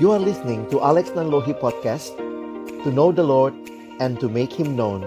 You 0.00 0.10
are 0.10 0.18
listening 0.18 0.68
to 0.70 0.82
Alex 0.82 1.10
Nanlohi 1.10 1.54
Podcast 1.54 2.18
To 2.82 2.90
know 2.90 3.12
the 3.12 3.22
Lord 3.22 3.54
and 4.00 4.18
to 4.18 4.28
make 4.28 4.50
Him 4.50 4.74
known 4.74 5.06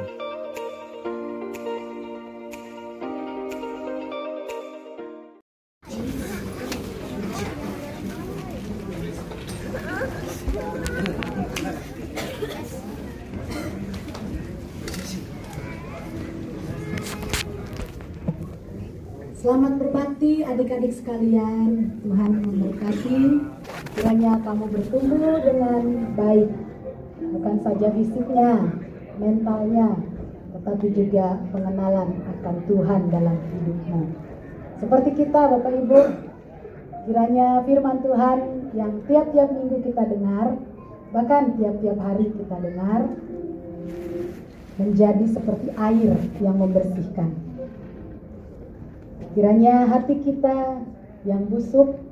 Selamat 19.36 19.80
berbakti 19.80 20.48
adik-adik 20.48 20.96
sekalian. 20.96 22.00
Tuhan 22.04 22.32
memberkati. 22.40 23.37
Kamu 24.48 24.64
bertumbuh 24.72 25.44
dengan 25.44 25.84
baik. 26.16 26.48
Bukan 27.20 27.56
saja 27.68 27.92
fisiknya, 27.92 28.80
mentalnya, 29.20 30.00
tetapi 30.56 30.88
juga 30.96 31.36
pengenalan 31.52 32.16
akan 32.16 32.56
Tuhan 32.64 33.12
dalam 33.12 33.36
hidupmu. 33.44 34.08
Seperti 34.80 35.20
kita 35.20 35.52
Bapak 35.52 35.74
Ibu, 35.84 36.02
kiranya 37.12 37.60
firman 37.68 38.00
Tuhan 38.00 38.72
yang 38.72 39.04
tiap-tiap 39.12 39.52
minggu 39.52 39.84
kita 39.84 40.16
dengar, 40.16 40.56
bahkan 41.12 41.52
tiap-tiap 41.60 42.00
hari 42.00 42.32
kita 42.32 42.56
dengar, 42.64 43.04
menjadi 44.80 45.26
seperti 45.28 45.76
air 45.76 46.16
yang 46.40 46.56
membersihkan 46.56 47.36
Kiranya 49.36 49.92
hati 49.92 50.24
kita 50.24 50.88
yang 51.28 51.52
busuk, 51.52 52.07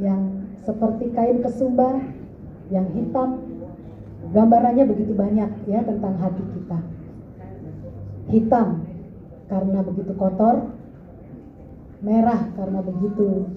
yang 0.00 0.48
seperti 0.64 1.12
kain 1.14 1.44
kesumba, 1.44 2.02
yang 2.72 2.88
hitam, 2.96 3.44
gambarannya 4.32 4.84
begitu 4.88 5.12
banyak 5.12 5.50
ya 5.68 5.80
tentang 5.84 6.14
hati 6.18 6.44
kita. 6.56 6.78
Hitam 8.32 8.68
karena 9.46 9.84
begitu 9.84 10.12
kotor, 10.16 10.72
merah 12.00 12.48
karena 12.56 12.80
begitu 12.80 13.52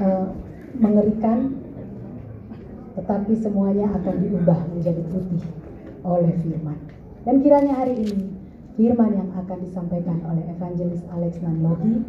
uh, 0.00 0.26
mengerikan, 0.80 1.52
tetapi 2.96 3.32
semuanya 3.36 3.92
akan 3.92 4.14
diubah 4.24 4.58
menjadi 4.72 5.02
putih 5.12 5.44
oleh 6.02 6.32
firman. 6.40 6.78
Dan 7.28 7.44
kiranya 7.44 7.76
hari 7.76 8.00
ini 8.00 8.32
firman 8.80 9.12
yang 9.12 9.30
akan 9.36 9.58
disampaikan 9.68 10.24
oleh 10.24 10.48
Evangelis 10.48 11.04
Alex 11.12 11.42
Nanlogi 11.44 12.00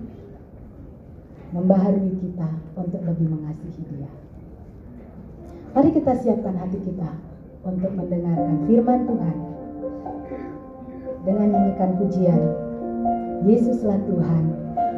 membaharui 1.49 2.13
kita 2.21 2.49
untuk 2.77 3.01
lebih 3.01 3.27
mengasihi 3.33 3.81
dia. 3.89 4.11
Mari 5.73 5.89
kita 5.93 6.13
siapkan 6.21 6.57
hati 6.57 6.77
kita 6.81 7.09
untuk 7.65 7.91
mendengarkan 7.93 8.65
firman 8.65 9.05
Tuhan 9.05 9.37
dengan 11.25 11.47
nyanyikan 11.53 11.91
pujian 11.97 12.41
Yesuslah 13.47 13.99
Tuhan 14.03 14.43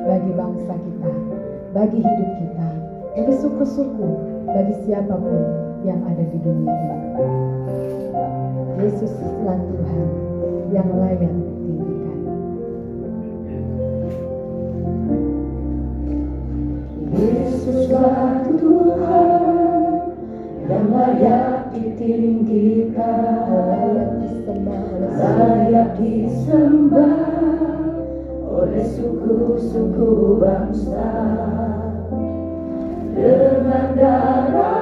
bagi 0.09 0.31
bangsa 0.33 0.73
kita, 0.73 1.09
bagi 1.77 1.99
hidup 2.01 2.29
kita, 2.41 2.67
bagi 3.13 3.33
suku-suku, 3.37 4.09
bagi 4.49 4.75
siapa 4.87 5.13
pun 5.13 5.41
yang 5.85 6.01
ada 6.09 6.25
di 6.25 6.37
dunia 6.41 6.73
ini. 6.73 6.97
Yesuslah 8.81 9.59
Tuhan 9.61 10.07
yang 10.73 10.89
layak 10.89 11.33
Yesuslah 17.11 18.47
Tuhan 18.55 19.99
yang 20.71 20.87
layak 20.95 21.75
ditinggikan, 21.75 23.11
layak 25.19 25.99
disembah 25.99 27.35
oleh 28.47 28.85
suku-suku 28.87 30.39
bangsa. 30.39 31.11
Dengan 33.11 33.91
darahmu 33.99 34.80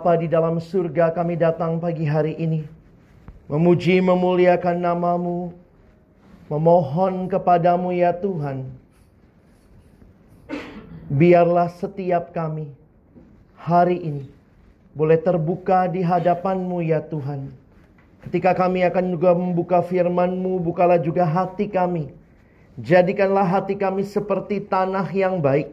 Bapa 0.00 0.16
di 0.16 0.32
dalam 0.32 0.56
surga 0.56 1.12
kami 1.12 1.36
datang 1.36 1.76
pagi 1.76 2.08
hari 2.08 2.32
ini. 2.40 2.64
Memuji 3.52 4.00
memuliakan 4.00 4.80
namamu. 4.80 5.52
Memohon 6.48 7.28
kepadamu 7.28 7.92
ya 7.92 8.16
Tuhan. 8.16 8.64
Biarlah 11.12 11.68
setiap 11.76 12.32
kami 12.32 12.72
hari 13.60 14.00
ini 14.00 14.24
boleh 14.96 15.20
terbuka 15.20 15.84
di 15.84 16.00
hadapanmu 16.00 16.80
ya 16.80 17.04
Tuhan. 17.04 17.52
Ketika 18.24 18.56
kami 18.56 18.80
akan 18.88 19.04
juga 19.12 19.36
membuka 19.36 19.84
firman-Mu, 19.84 20.64
bukalah 20.64 20.96
juga 20.96 21.28
hati 21.28 21.68
kami. 21.68 22.08
Jadikanlah 22.80 23.44
hati 23.44 23.76
kami 23.76 24.08
seperti 24.08 24.64
tanah 24.64 25.04
yang 25.12 25.44
baik. 25.44 25.68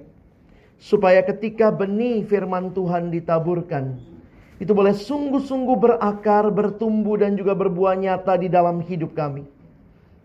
Supaya 0.83 1.23
ketika 1.23 1.71
benih 1.71 2.27
firman 2.27 2.75
Tuhan 2.75 3.07
ditaburkan, 3.07 4.16
itu 4.57 4.73
boleh 4.73 4.97
sungguh-sungguh 4.97 5.77
berakar, 5.77 6.49
bertumbuh 6.49 7.21
dan 7.21 7.37
juga 7.37 7.53
berbuah 7.53 7.93
nyata 7.93 8.41
di 8.41 8.49
dalam 8.49 8.81
hidup 8.81 9.13
kami. 9.13 9.45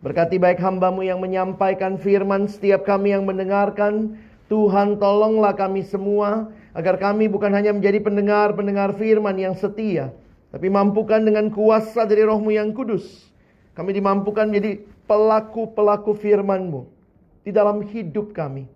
Berkati 0.01 0.41
baik 0.41 0.59
hambamu 0.59 1.05
yang 1.05 1.21
menyampaikan 1.21 2.01
firman 2.01 2.49
setiap 2.49 2.89
kami 2.89 3.12
yang 3.12 3.29
mendengarkan. 3.29 4.17
Tuhan 4.49 5.01
tolonglah 5.01 5.57
kami 5.57 5.85
semua 5.85 6.49
agar 6.73 6.97
kami 6.97 7.29
bukan 7.29 7.53
hanya 7.53 7.73
menjadi 7.73 8.01
pendengar-pendengar 8.01 8.97
firman 8.97 9.37
yang 9.37 9.55
setia. 9.57 10.12
Tapi 10.53 10.69
mampukan 10.69 11.25
dengan 11.25 11.49
kuasa 11.49 12.05
dari 12.05 12.25
rohmu 12.25 12.53
yang 12.53 12.73
kudus. 12.77 13.05
Kami 13.73 13.97
dimampukan 13.97 14.49
menjadi 14.49 14.85
pelaku-pelaku 15.09 16.12
firmanmu 16.17 16.89
di 17.45 17.51
dalam 17.53 17.81
hidup 17.85 18.37
kami. 18.37 18.69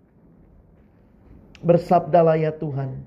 Bersabdalah 1.61 2.37
ya 2.37 2.53
Tuhan. 2.53 3.06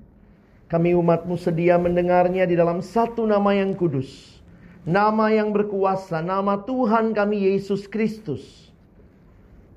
Kami 0.71 0.95
umatmu 0.95 1.35
sedia 1.35 1.75
mendengarnya 1.75 2.47
di 2.47 2.55
dalam 2.55 2.79
satu 2.79 3.27
nama 3.27 3.51
yang 3.51 3.75
kudus. 3.75 4.39
Nama 4.87 5.27
yang 5.35 5.51
berkuasa, 5.51 6.23
nama 6.23 6.63
Tuhan 6.63 7.11
kami 7.11 7.51
Yesus 7.51 7.91
Kristus. 7.91 8.71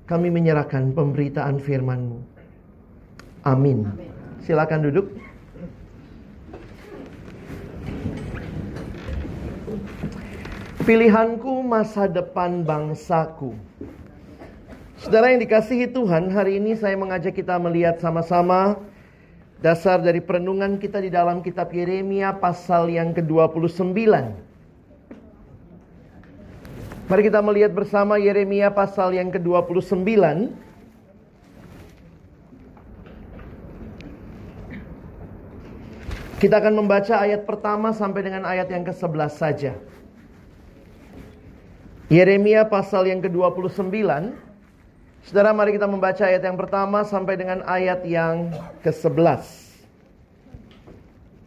Kami 0.07 0.31
menyerahkan 0.31 0.95
pemberitaan 0.95 1.59
firman-Mu. 1.59 2.23
Amin. 3.43 3.91
Silakan 4.47 4.87
duduk. 4.87 5.11
Pilihanku 10.87 11.59
masa 11.59 12.07
depan 12.07 12.63
bangsaku. 12.63 13.51
Saudara 14.95 15.35
yang 15.35 15.43
dikasihi 15.43 15.91
Tuhan, 15.91 16.31
hari 16.31 16.63
ini 16.63 16.79
saya 16.79 16.95
mengajak 16.95 17.35
kita 17.35 17.59
melihat 17.59 17.99
sama-sama 17.99 18.79
dasar 19.65 19.97
dari 19.97 20.21
perenungan 20.21 20.77
kita 20.77 21.01
di 21.01 21.09
dalam 21.09 21.41
kitab 21.41 21.73
Yeremia 21.73 22.37
pasal 22.37 22.85
yang 22.93 23.17
ke-29. 23.17 23.97
Mari 27.09 27.21
kita 27.25 27.41
melihat 27.41 27.73
bersama 27.73 28.21
Yeremia 28.21 28.69
pasal 28.69 29.17
yang 29.17 29.33
ke-29. 29.33 30.05
Kita 36.37 36.61
akan 36.61 36.85
membaca 36.85 37.25
ayat 37.25 37.49
pertama 37.49 37.89
sampai 37.89 38.21
dengan 38.21 38.45
ayat 38.45 38.69
yang 38.69 38.85
ke-11 38.85 39.33
saja. 39.33 39.73
Yeremia 42.13 42.69
pasal 42.69 43.09
yang 43.09 43.17
ke-29. 43.17 44.44
Saudara, 45.25 45.57
mari 45.57 45.73
kita 45.73 45.89
membaca 45.89 46.21
ayat 46.21 46.45
yang 46.45 46.53
pertama 46.53 47.01
sampai 47.01 47.33
dengan 47.33 47.65
ayat 47.65 48.05
yang 48.05 48.53
ke-11. 48.85 49.41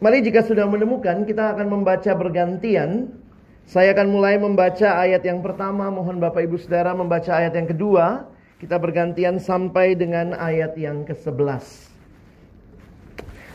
Mari 0.03 0.19
jika 0.19 0.43
sudah 0.43 0.67
menemukan, 0.67 1.23
kita 1.23 1.55
akan 1.55 1.79
membaca 1.79 2.11
bergantian. 2.11 3.07
Saya 3.63 3.95
akan 3.95 4.11
mulai 4.11 4.35
membaca 4.35 4.99
ayat 4.99 5.23
yang 5.23 5.39
pertama. 5.39 5.87
Mohon 5.87 6.19
Bapak 6.19 6.43
Ibu 6.43 6.59
Saudara 6.59 6.91
membaca 6.91 7.31
ayat 7.31 7.55
yang 7.55 7.71
kedua. 7.71 8.27
Kita 8.59 8.75
bergantian 8.75 9.39
sampai 9.39 9.95
dengan 9.95 10.35
ayat 10.35 10.75
yang 10.75 11.07
ke-11. 11.07 11.63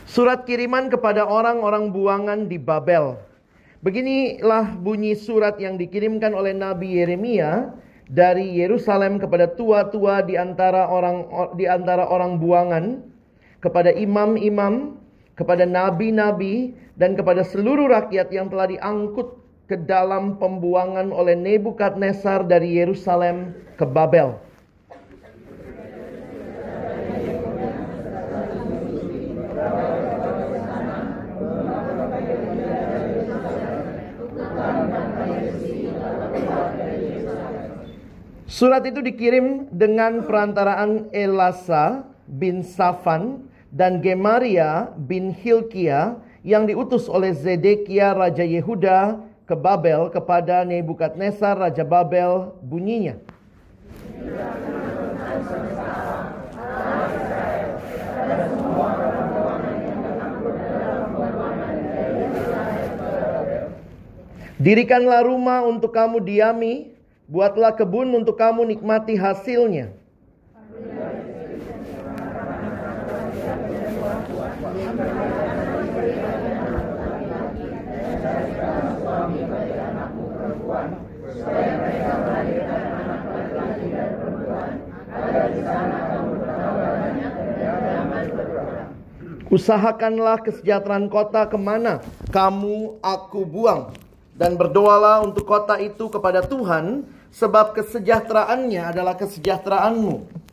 Surat 0.09 0.41
kiriman 0.49 0.89
kepada 0.89 1.29
orang-orang 1.29 1.93
buangan 1.93 2.49
di 2.49 2.57
Babel. 2.57 3.13
Beginilah 3.85 4.73
bunyi 4.73 5.13
surat 5.13 5.61
yang 5.61 5.77
dikirimkan 5.77 6.33
oleh 6.33 6.57
Nabi 6.57 6.97
Yeremia 6.97 7.84
dari 8.09 8.61
Yerusalem 8.61 9.17
kepada 9.17 9.49
tua-tua 9.57 10.21
di 10.21 10.37
antara 10.37 10.85
orang 10.89 11.25
di 11.57 11.65
antara 11.65 12.05
orang 12.05 12.37
buangan, 12.37 13.01
kepada 13.65 13.89
imam-imam, 13.93 15.01
kepada 15.33 15.65
nabi-nabi 15.65 16.77
dan 17.01 17.17
kepada 17.17 17.41
seluruh 17.41 17.89
rakyat 17.89 18.29
yang 18.29 18.47
telah 18.53 18.69
diangkut 18.69 19.41
ke 19.65 19.81
dalam 19.89 20.37
pembuangan 20.37 21.09
oleh 21.09 21.33
Nebukadnezar 21.33 22.45
dari 22.45 22.77
Yerusalem 22.77 23.57
ke 23.81 23.85
Babel. 23.89 24.44
Surat 38.55 38.87
itu 38.87 39.03
dikirim 39.03 39.67
dengan 39.67 40.23
perantaraan 40.23 41.11
Elasa 41.11 42.07
bin 42.23 42.63
Safan 42.63 43.51
dan 43.67 43.99
Gemaria 43.99 44.95
bin 44.95 45.35
Hilkia 45.35 46.15
yang 46.39 46.63
diutus 46.63 47.11
oleh 47.11 47.35
Zedekia 47.35 48.15
Raja 48.15 48.47
Yehuda 48.47 49.19
ke 49.43 49.59
Babel 49.59 50.07
kepada 50.07 50.63
Nebukadnezar 50.63 51.59
Raja 51.59 51.83
Babel 51.83 52.55
bunyinya. 52.63 53.19
Dirikanlah 64.55 65.27
rumah 65.27 65.67
untuk 65.67 65.91
kamu 65.91 66.23
diami, 66.23 66.94
buatlah 67.25 67.73
kebun 67.73 68.13
untuk 68.13 68.37
kamu 68.37 68.77
nikmati 68.77 69.17
hasilnya. 69.17 69.93
Usahakanlah 89.45 90.43
kesejahteraan 90.43 91.07
kota 91.07 91.47
ke 91.47 91.55
mana 91.55 92.03
kamu 92.27 92.99
aku 92.99 93.47
buang. 93.47 93.95
Dan 94.35 94.59
berdoalah 94.59 95.23
untuk 95.23 95.47
kota 95.47 95.79
itu 95.79 96.11
kepada 96.11 96.43
Tuhan, 96.43 97.07
sebab 97.31 97.71
kesejahteraannya 97.71 98.83
adalah 98.83 99.15
kesejahteraanmu. 99.15 100.43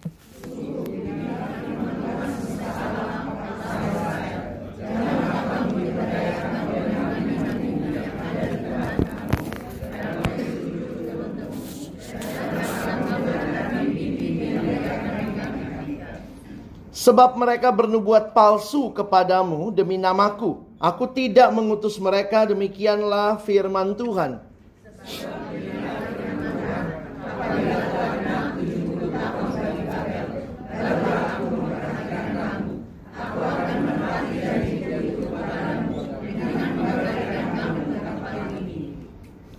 Sebab 17.03 17.35
mereka 17.35 17.75
bernubuat 17.75 18.31
palsu 18.31 18.95
kepadamu 18.95 19.75
demi 19.75 19.99
namaku. 19.99 20.72
Aku 20.83 21.07
tidak 21.15 21.55
mengutus 21.55 21.95
mereka, 22.03 22.43
demikianlah 22.43 23.39
firman 23.39 23.95
Tuhan. 23.95 24.43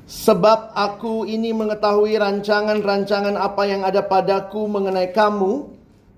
Sebab 0.04 0.76
aku 0.76 1.24
ini 1.24 1.56
mengetahui 1.56 2.20
rancangan-rancangan 2.20 3.40
apa 3.40 3.64
yang 3.64 3.88
ada 3.88 4.04
padaku 4.04 4.68
mengenai 4.68 5.12
kamu, 5.16 5.74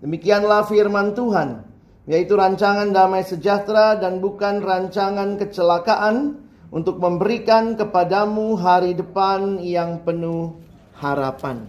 Demikianlah 0.06 0.70
firman 0.70 1.18
Tuhan, 1.18 1.66
yaitu 2.06 2.38
rancangan 2.38 2.90
damai 2.94 3.26
sejahtera 3.26 3.98
dan 3.98 4.22
bukan 4.22 4.62
rancangan 4.62 5.38
kecelakaan 5.42 6.42
untuk 6.70 7.02
memberikan 7.02 7.78
kepadamu 7.78 8.58
hari 8.58 8.94
depan 8.94 9.62
yang 9.62 10.02
penuh 10.06 10.58
harapan. 10.98 11.66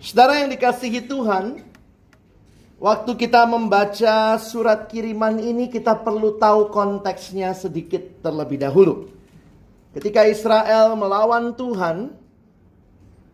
Saudara 0.00 0.40
yang 0.40 0.48
dikasihi 0.48 1.04
Tuhan, 1.04 1.70
Waktu 2.80 3.12
kita 3.12 3.44
membaca 3.44 4.40
surat 4.40 4.88
kiriman 4.88 5.36
ini 5.36 5.68
kita 5.68 6.00
perlu 6.00 6.40
tahu 6.40 6.72
konteksnya 6.72 7.52
sedikit 7.52 8.24
terlebih 8.24 8.56
dahulu. 8.56 9.12
Ketika 9.92 10.24
Israel 10.24 10.96
melawan 10.96 11.52
Tuhan 11.52 12.16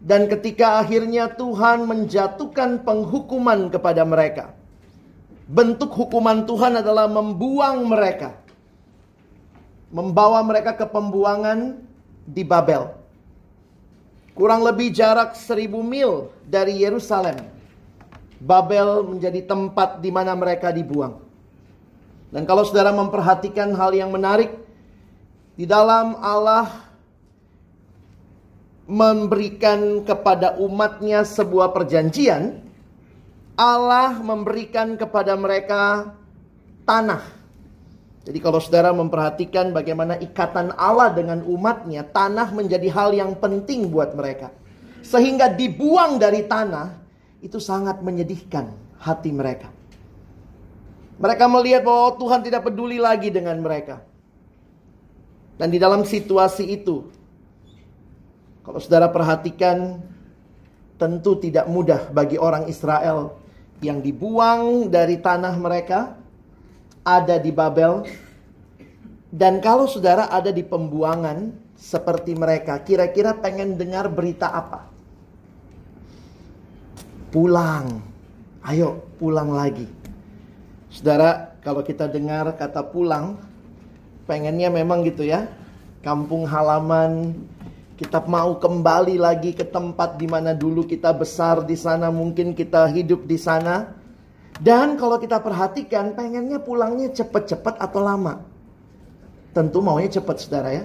dan 0.03 0.27
ketika 0.27 0.83
akhirnya 0.83 1.31
Tuhan 1.31 1.87
menjatuhkan 1.87 2.83
penghukuman 2.83 3.71
kepada 3.71 4.03
mereka. 4.03 4.51
Bentuk 5.47 5.95
hukuman 5.95 6.43
Tuhan 6.43 6.83
adalah 6.83 7.07
membuang 7.07 7.87
mereka. 7.87 8.35
Membawa 9.95 10.43
mereka 10.43 10.75
ke 10.75 10.83
pembuangan 10.91 11.79
di 12.27 12.43
Babel. 12.43 12.91
Kurang 14.35 14.67
lebih 14.67 14.91
jarak 14.91 15.39
seribu 15.39 15.87
mil 15.87 16.35
dari 16.43 16.83
Yerusalem. 16.83 17.39
Babel 18.43 19.07
menjadi 19.07 19.47
tempat 19.47 20.03
di 20.03 20.11
mana 20.11 20.35
mereka 20.35 20.75
dibuang. 20.75 21.23
Dan 22.35 22.43
kalau 22.45 22.67
saudara 22.67 22.91
memperhatikan 22.91 23.73
hal 23.73 23.95
yang 23.95 24.11
menarik, 24.11 24.51
di 25.57 25.65
dalam 25.65 26.19
Allah 26.21 26.69
memberikan 28.85 30.03
kepada 30.05 30.59
umatnya 30.59 31.25
sebuah 31.25 31.73
perjanjian, 31.73 32.66
Allah 33.57 34.21
memberikan 34.21 35.01
kepada 35.01 35.33
mereka 35.33 36.13
tanah. 36.85 37.25
Jadi 38.29 38.39
kalau 38.43 38.61
saudara 38.61 38.93
memperhatikan 38.93 39.73
bagaimana 39.73 40.21
ikatan 40.21 40.77
Allah 40.77 41.09
dengan 41.17 41.41
umatnya, 41.47 42.05
tanah 42.05 42.53
menjadi 42.53 42.93
hal 42.93 43.17
yang 43.17 43.33
penting 43.41 43.89
buat 43.89 44.13
mereka. 44.13 44.53
Sehingga 45.01 45.49
dibuang 45.49 46.21
dari 46.21 46.45
tanah, 46.45 47.01
itu 47.41 47.57
sangat 47.57 48.03
menyedihkan 48.05 48.75
hati 49.01 49.31
mereka. 49.33 49.73
Mereka 51.17 51.45
melihat 51.49 51.87
bahwa 51.87 52.19
Tuhan 52.21 52.41
tidak 52.45 52.67
peduli 52.67 53.01
lagi 53.01 53.33
dengan 53.33 53.57
mereka. 53.63 54.05
Dan 55.57 55.73
di 55.73 55.81
dalam 55.81 56.05
situasi 56.05 56.69
itu, 56.69 57.09
kalau 58.67 58.83
saudara 58.83 59.09
perhatikan, 59.09 60.03
tentu 61.01 61.39
tidak 61.41 61.65
mudah 61.71 62.13
bagi 62.13 62.37
orang 62.37 62.69
Israel 62.69 63.46
yang 63.85 64.01
dibuang 64.01 64.89
dari 64.89 65.21
tanah 65.21 65.55
mereka, 65.57 66.17
ada 67.05 67.37
di 67.37 67.53
Babel, 67.53 68.07
dan 69.33 69.61
kalau 69.61 69.85
saudara 69.85 70.29
ada 70.33 70.49
di 70.49 70.65
pembuangan 70.65 71.53
seperti 71.77 72.33
mereka, 72.33 72.81
kira-kira 72.81 73.37
pengen 73.37 73.77
dengar 73.77 74.09
berita 74.09 74.49
apa? 74.49 74.97
pulang. 77.37 78.01
Ayo 78.65 79.05
pulang 79.21 79.53
lagi. 79.53 79.85
Saudara, 80.89 81.53
kalau 81.61 81.85
kita 81.85 82.09
dengar 82.09 82.57
kata 82.57 82.81
pulang, 82.81 83.37
pengennya 84.25 84.73
memang 84.73 85.05
gitu 85.05 85.21
ya. 85.29 85.45
Kampung 86.01 86.49
halaman, 86.49 87.37
kita 87.97 88.21
mau 88.29 88.61
kembali 88.61 89.17
lagi 89.17 89.57
ke 89.57 89.65
tempat 89.65 90.21
di 90.21 90.29
mana 90.29 90.53
dulu 90.53 90.85
kita 90.85 91.17
besar 91.17 91.65
di 91.65 91.73
sana, 91.73 92.13
mungkin 92.13 92.53
kita 92.53 92.93
hidup 92.93 93.25
di 93.25 93.41
sana. 93.41 93.97
Dan 94.61 95.01
kalau 95.01 95.17
kita 95.17 95.41
perhatikan, 95.41 96.13
pengennya 96.13 96.61
pulangnya 96.61 97.09
cepat-cepat 97.13 97.81
atau 97.81 98.01
lama. 98.05 98.45
Tentu 99.57 99.81
maunya 99.81 100.13
cepat, 100.13 100.37
saudara 100.45 100.77
ya. 100.77 100.85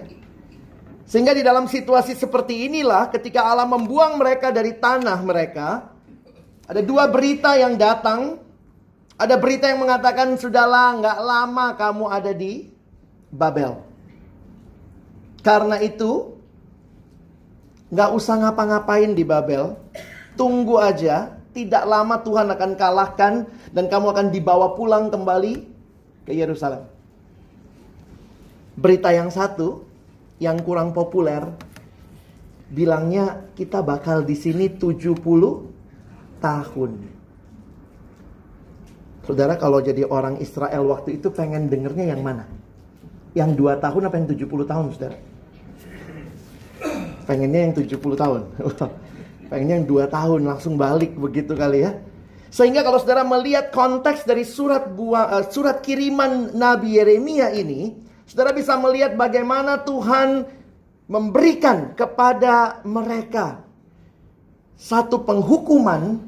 Sehingga 1.03 1.35
di 1.35 1.43
dalam 1.43 1.67
situasi 1.67 2.15
seperti 2.15 2.71
inilah, 2.71 3.11
ketika 3.11 3.43
Allah 3.43 3.67
membuang 3.67 4.15
mereka 4.15 4.47
dari 4.47 4.79
tanah 4.79 5.19
mereka, 5.19 5.91
ada 6.63 6.79
dua 6.79 7.11
berita 7.11 7.59
yang 7.59 7.75
datang. 7.75 8.39
Ada 9.19 9.35
berita 9.35 9.67
yang 9.67 9.83
mengatakan 9.83 10.33
sudahlah 10.39 10.97
nggak 10.97 11.19
lama 11.19 11.67
kamu 11.75 12.05
ada 12.07 12.31
di 12.31 12.71
Babel. 13.29 13.83
Karena 15.43 15.77
itu 15.77 16.40
nggak 17.91 18.09
usah 18.15 18.35
ngapa-ngapain 18.41 19.11
di 19.11 19.27
Babel. 19.27 19.75
Tunggu 20.39 20.79
aja. 20.79 21.37
Tidak 21.51 21.83
lama 21.83 22.23
Tuhan 22.23 22.47
akan 22.47 22.71
kalahkan 22.79 23.43
dan 23.75 23.91
kamu 23.91 24.15
akan 24.15 24.31
dibawa 24.31 24.71
pulang 24.71 25.11
kembali 25.11 25.67
ke 26.23 26.31
Yerusalem. 26.31 26.87
Berita 28.79 29.11
yang 29.11 29.27
satu 29.27 29.83
yang 30.39 30.63
kurang 30.63 30.95
populer 30.95 31.43
bilangnya 32.71 33.51
kita 33.51 33.83
bakal 33.83 34.23
di 34.23 34.39
sini 34.39 34.71
70 34.71 35.19
tahun. 36.39 36.91
Saudara 39.27 39.59
kalau 39.59 39.83
jadi 39.83 40.07
orang 40.07 40.39
Israel 40.39 40.87
waktu 40.87 41.19
itu 41.19 41.35
pengen 41.35 41.67
dengernya 41.67 42.15
yang 42.15 42.23
mana? 42.23 42.47
Yang 43.35 43.59
dua 43.59 43.75
tahun 43.75 44.07
apa 44.07 44.15
yang 44.23 44.27
70 44.31 44.71
tahun 44.71 44.85
saudara? 44.95 45.30
Pengennya 47.31 47.71
yang 47.71 47.73
70 47.79 47.95
tahun. 47.95 48.41
Pengennya 49.51 49.75
yang 49.79 49.87
dua 49.87 50.11
tahun 50.11 50.51
langsung 50.51 50.75
balik 50.75 51.15
begitu 51.15 51.55
kali 51.55 51.87
ya. 51.87 51.95
Sehingga 52.51 52.83
kalau 52.83 52.99
saudara 52.99 53.23
melihat 53.23 53.71
konteks 53.71 54.27
dari 54.27 54.43
surat 54.43 54.91
buah, 54.91 55.39
uh, 55.39 55.43
surat 55.47 55.79
kiriman 55.79 56.51
Nabi 56.51 56.99
Yeremia 56.99 57.55
ini, 57.55 57.95
saudara 58.27 58.51
bisa 58.51 58.75
melihat 58.75 59.15
bagaimana 59.15 59.79
Tuhan 59.87 60.43
memberikan 61.07 61.95
kepada 61.95 62.83
mereka 62.83 63.63
satu 64.75 65.23
penghukuman 65.23 66.19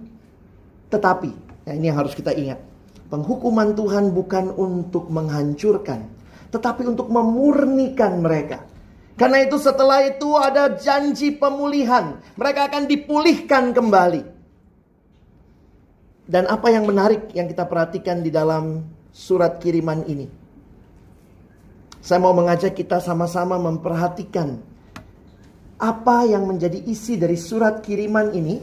tetapi, 0.87 1.35
ya 1.67 1.75
ini 1.75 1.91
yang 1.91 1.99
harus 1.99 2.15
kita 2.15 2.31
ingat. 2.31 2.63
Penghukuman 3.11 3.75
Tuhan 3.75 4.15
bukan 4.15 4.55
untuk 4.55 5.11
menghancurkan, 5.11 6.07
tetapi 6.55 6.87
untuk 6.87 7.11
memurnikan 7.11 8.23
mereka. 8.23 8.71
Karena 9.13 9.45
itu 9.45 9.61
setelah 9.61 10.01
itu 10.09 10.33
ada 10.33 10.73
janji 10.73 11.33
pemulihan. 11.37 12.17
Mereka 12.33 12.73
akan 12.73 12.83
dipulihkan 12.89 13.69
kembali. 13.71 14.25
Dan 16.25 16.49
apa 16.49 16.71
yang 16.73 16.89
menarik 16.89 17.29
yang 17.35 17.45
kita 17.45 17.69
perhatikan 17.69 18.25
di 18.25 18.33
dalam 18.33 18.87
surat 19.13 19.61
kiriman 19.61 20.01
ini. 20.09 20.25
Saya 22.03 22.19
mau 22.19 22.33
mengajak 22.35 22.73
kita 22.75 22.99
sama-sama 22.99 23.55
memperhatikan 23.61 24.59
apa 25.79 26.27
yang 26.27 26.47
menjadi 26.47 26.79
isi 26.83 27.15
dari 27.19 27.35
surat 27.35 27.83
kiriman 27.83 28.31
ini 28.31 28.59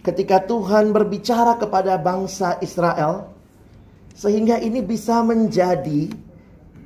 ketika 0.00 0.44
Tuhan 0.44 0.94
berbicara 0.94 1.58
kepada 1.60 1.96
bangsa 1.98 2.56
Israel, 2.60 3.32
sehingga 4.16 4.56
ini 4.60 4.80
bisa 4.80 5.20
menjadi 5.20 6.08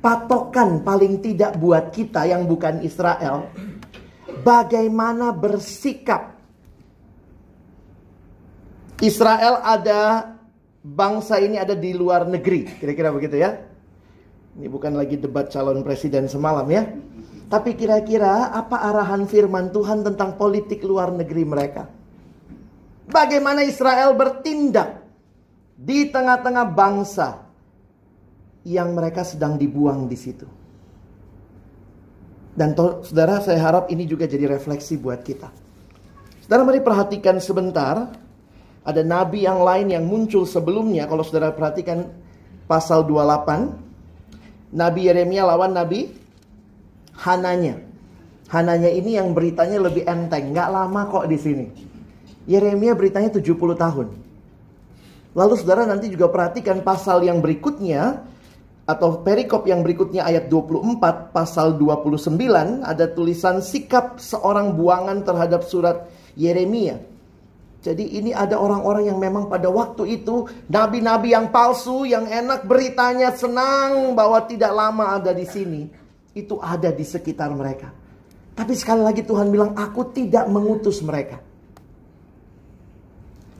patokan 0.01 0.81
paling 0.81 1.21
tidak 1.21 1.55
buat 1.61 1.93
kita 1.93 2.25
yang 2.25 2.49
bukan 2.49 2.81
Israel, 2.81 3.53
bagaimana 4.41 5.29
bersikap. 5.31 6.41
Israel 9.01 9.61
ada 9.61 10.33
bangsa 10.81 11.37
ini 11.37 11.57
ada 11.57 11.77
di 11.77 11.93
luar 11.93 12.25
negeri, 12.25 12.65
kira-kira 12.81 13.13
begitu 13.13 13.37
ya. 13.37 13.61
Ini 14.57 14.67
bukan 14.67 14.97
lagi 14.97 15.15
debat 15.15 15.47
calon 15.47 15.85
presiden 15.85 16.27
semalam 16.27 16.67
ya. 16.67 16.83
Tapi 17.47 17.75
kira-kira 17.75 18.51
apa 18.51 18.83
arahan 18.83 19.23
firman 19.29 19.71
Tuhan 19.71 20.03
tentang 20.03 20.35
politik 20.35 20.83
luar 20.83 21.11
negeri 21.13 21.43
mereka? 21.47 21.87
Bagaimana 23.11 23.63
Israel 23.63 24.15
bertindak 24.15 25.03
di 25.75 26.07
tengah-tengah 26.07 26.65
bangsa 26.71 27.50
yang 28.65 28.93
mereka 28.93 29.25
sedang 29.25 29.57
dibuang 29.57 30.05
di 30.05 30.17
situ. 30.17 30.45
Dan 32.51 32.75
to, 32.75 33.01
saudara 33.07 33.39
saya 33.39 33.57
harap 33.63 33.87
ini 33.89 34.03
juga 34.03 34.27
jadi 34.27 34.45
refleksi 34.45 34.99
buat 34.99 35.23
kita. 35.23 35.49
Saudara 36.45 36.67
mari 36.67 36.83
perhatikan 36.83 37.39
sebentar. 37.39 38.11
Ada 38.81 39.05
nabi 39.05 39.45
yang 39.45 39.61
lain 39.61 39.93
yang 39.93 40.03
muncul 40.03 40.43
sebelumnya. 40.43 41.07
Kalau 41.07 41.23
saudara 41.23 41.53
perhatikan 41.53 42.11
pasal 42.67 43.07
28. 43.07 44.75
Nabi 44.75 45.01
Yeremia 45.07 45.47
lawan 45.47 45.75
Nabi 45.75 46.11
Hananya. 47.23 47.79
Hananya 48.51 48.91
ini 48.91 49.15
yang 49.15 49.31
beritanya 49.31 49.79
lebih 49.79 50.03
enteng. 50.03 50.51
Nggak 50.51 50.69
lama 50.75 51.01
kok 51.07 51.25
di 51.31 51.37
sini. 51.39 51.65
Yeremia 52.49 52.97
beritanya 52.99 53.31
70 53.31 53.47
tahun. 53.77 54.07
Lalu 55.31 55.53
saudara 55.55 55.87
nanti 55.87 56.11
juga 56.11 56.27
perhatikan 56.27 56.83
pasal 56.83 57.23
yang 57.23 57.39
berikutnya 57.39 58.27
atau 58.91 59.23
perikop 59.23 59.63
yang 59.63 59.79
berikutnya 59.79 60.27
ayat 60.27 60.51
24 60.51 61.31
pasal 61.31 61.79
29 61.79 62.35
ada 62.83 63.05
tulisan 63.07 63.63
sikap 63.63 64.19
seorang 64.19 64.75
buangan 64.75 65.23
terhadap 65.23 65.63
surat 65.63 66.11
Yeremia. 66.35 66.99
Jadi 67.81 68.13
ini 68.19 68.29
ada 68.29 68.61
orang-orang 68.61 69.09
yang 69.09 69.17
memang 69.17 69.49
pada 69.49 69.71
waktu 69.71 70.21
itu 70.21 70.45
nabi-nabi 70.69 71.33
yang 71.33 71.49
palsu 71.49 72.05
yang 72.05 72.29
enak 72.29 72.69
beritanya 72.69 73.33
senang 73.33 74.13
bahwa 74.13 74.43
tidak 74.45 74.69
lama 74.69 75.17
ada 75.17 75.33
di 75.33 75.47
sini. 75.49 75.81
Itu 76.35 76.61
ada 76.61 76.93
di 76.93 77.01
sekitar 77.01 77.49
mereka. 77.55 77.89
Tapi 78.53 78.77
sekali 78.77 79.01
lagi 79.01 79.25
Tuhan 79.25 79.49
bilang 79.49 79.73
aku 79.73 80.13
tidak 80.13 80.45
mengutus 80.45 81.01
mereka. 81.01 81.50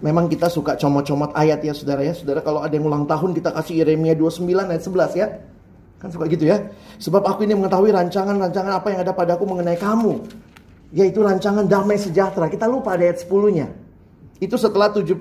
Memang 0.01 0.25
kita 0.25 0.49
suka 0.49 0.73
comot-comot 0.81 1.29
ayat 1.37 1.61
ya 1.61 1.77
saudara 1.77 2.01
ya. 2.01 2.17
Saudara 2.17 2.41
kalau 2.41 2.65
ada 2.65 2.73
yang 2.73 2.89
ulang 2.89 3.05
tahun 3.05 3.37
kita 3.37 3.53
kasih 3.53 3.85
Yeremia 3.85 4.17
29 4.17 4.49
ayat 4.49 4.81
11 4.81 5.21
ya. 5.21 5.27
Kan 6.01 6.09
suka 6.09 6.25
gitu 6.25 6.49
ya. 6.49 6.57
Sebab 6.97 7.21
aku 7.21 7.45
ini 7.45 7.53
mengetahui 7.53 7.93
rancangan-rancangan 7.93 8.73
apa 8.81 8.87
yang 8.89 8.99
ada 9.05 9.13
padaku 9.13 9.45
mengenai 9.45 9.77
kamu. 9.77 10.25
Yaitu 10.89 11.21
rancangan 11.21 11.69
damai 11.69 12.01
sejahtera. 12.01 12.49
Kita 12.49 12.65
lupa 12.65 12.97
ada 12.97 13.05
ayat 13.05 13.21
10-nya. 13.21 13.69
Itu 14.41 14.57
setelah 14.57 14.89
70 14.89 15.13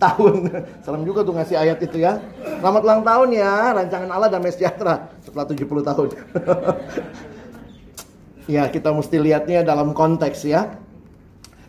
tahun. 0.00 0.34
Serem 0.84 1.02
juga 1.04 1.20
tuh 1.20 1.36
ngasih 1.36 1.56
ayat 1.60 1.78
itu 1.84 2.00
ya. 2.00 2.16
Selamat 2.40 2.82
ulang 2.88 3.02
tahun 3.04 3.28
ya, 3.36 3.52
rancangan 3.76 4.08
Allah 4.08 4.28
damai 4.32 4.52
sejahtera. 4.52 5.12
Setelah 5.20 5.44
70 5.44 5.88
tahun. 5.92 6.08
ya 8.54 8.64
kita 8.72 8.88
mesti 8.96 9.16
lihatnya 9.20 9.60
dalam 9.60 9.92
konteks 9.92 10.48
ya. 10.48 10.80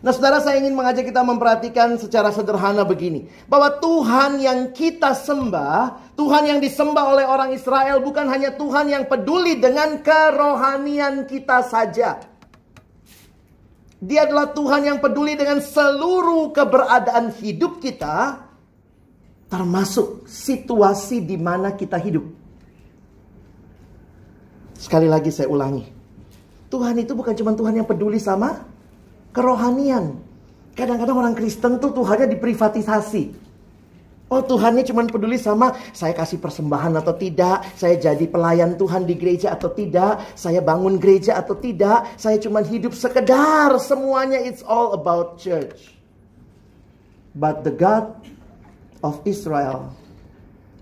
Nah 0.04 0.12
saudara 0.12 0.44
saya 0.44 0.60
ingin 0.60 0.76
mengajak 0.76 1.08
kita 1.08 1.24
memperhatikan 1.24 1.96
secara 1.96 2.28
sederhana 2.28 2.84
begini. 2.84 3.32
Bahwa 3.48 3.72
Tuhan 3.80 4.44
yang 4.44 4.76
kita 4.76 5.16
sembah, 5.16 6.12
Tuhan 6.12 6.42
yang 6.52 6.58
disembah 6.60 7.04
oleh 7.16 7.24
orang 7.24 7.56
Israel 7.56 8.04
bukan 8.04 8.28
hanya 8.28 8.52
Tuhan 8.52 8.92
yang 8.92 9.04
peduli 9.08 9.56
dengan 9.56 10.04
kerohanian 10.04 11.24
kita 11.24 11.64
saja. 11.64 12.20
Dia 13.96 14.28
adalah 14.28 14.52
Tuhan 14.52 14.84
yang 14.84 14.98
peduli 15.00 15.32
dengan 15.32 15.64
seluruh 15.64 16.52
keberadaan 16.52 17.32
hidup 17.40 17.80
kita. 17.80 18.44
Termasuk 19.46 20.26
situasi 20.26 21.22
di 21.22 21.38
mana 21.38 21.72
kita 21.72 21.96
hidup. 21.96 22.26
Sekali 24.76 25.08
lagi 25.08 25.32
saya 25.32 25.48
ulangi. 25.48 25.86
Tuhan 26.68 26.98
itu 27.00 27.16
bukan 27.16 27.32
cuma 27.32 27.56
Tuhan 27.56 27.80
yang 27.80 27.88
peduli 27.88 28.20
sama 28.20 28.75
kerohanian. 29.36 30.16
Kadang-kadang 30.72 31.16
orang 31.20 31.34
Kristen 31.36 31.76
tuh 31.76 31.92
Tuhannya 31.92 32.32
diprivatisasi. 32.32 33.44
Oh 34.26 34.42
Tuhannya 34.42 34.82
cuma 34.82 35.06
peduli 35.06 35.38
sama 35.38 35.78
saya 35.94 36.10
kasih 36.10 36.42
persembahan 36.42 36.98
atau 36.98 37.14
tidak, 37.14 37.62
saya 37.78 37.94
jadi 37.94 38.26
pelayan 38.26 38.74
Tuhan 38.74 39.06
di 39.06 39.14
gereja 39.14 39.54
atau 39.54 39.70
tidak, 39.70 40.18
saya 40.34 40.58
bangun 40.58 40.98
gereja 40.98 41.38
atau 41.38 41.54
tidak, 41.54 42.10
saya 42.18 42.34
cuma 42.42 42.58
hidup 42.58 42.90
sekedar 42.90 43.70
semuanya 43.78 44.42
it's 44.42 44.66
all 44.66 44.98
about 44.98 45.38
church. 45.38 45.94
But 47.38 47.62
the 47.62 47.70
God 47.70 48.18
of 49.06 49.22
Israel, 49.22 49.94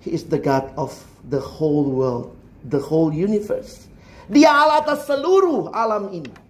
He 0.01 0.17
is 0.17 0.25
the 0.25 0.41
God 0.41 0.73
of 0.81 0.97
the 1.29 1.43
whole 1.43 1.85
world, 1.93 2.33
the 2.65 2.81
whole 2.81 3.13
universe. 3.13 3.93
Dia 4.33 4.57
Allah 4.57 4.89
atas 4.89 5.05
seluruh 5.05 5.69
alam 5.69 6.09
ini. 6.17 6.44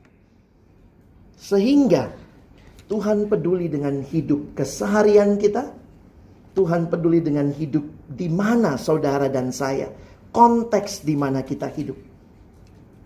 Sehingga 1.45 2.09
Tuhan 2.89 3.29
peduli 3.29 3.69
dengan 3.69 4.01
hidup 4.01 4.57
keseharian 4.57 5.37
kita. 5.37 5.77
Tuhan 6.57 6.89
peduli 6.89 7.21
dengan 7.21 7.53
hidup 7.53 7.85
di 8.09 8.33
mana 8.33 8.81
saudara 8.81 9.29
dan 9.29 9.53
saya. 9.53 9.93
Konteks 10.33 11.05
di 11.05 11.13
mana 11.13 11.45
kita 11.45 11.69
hidup. 11.69 12.01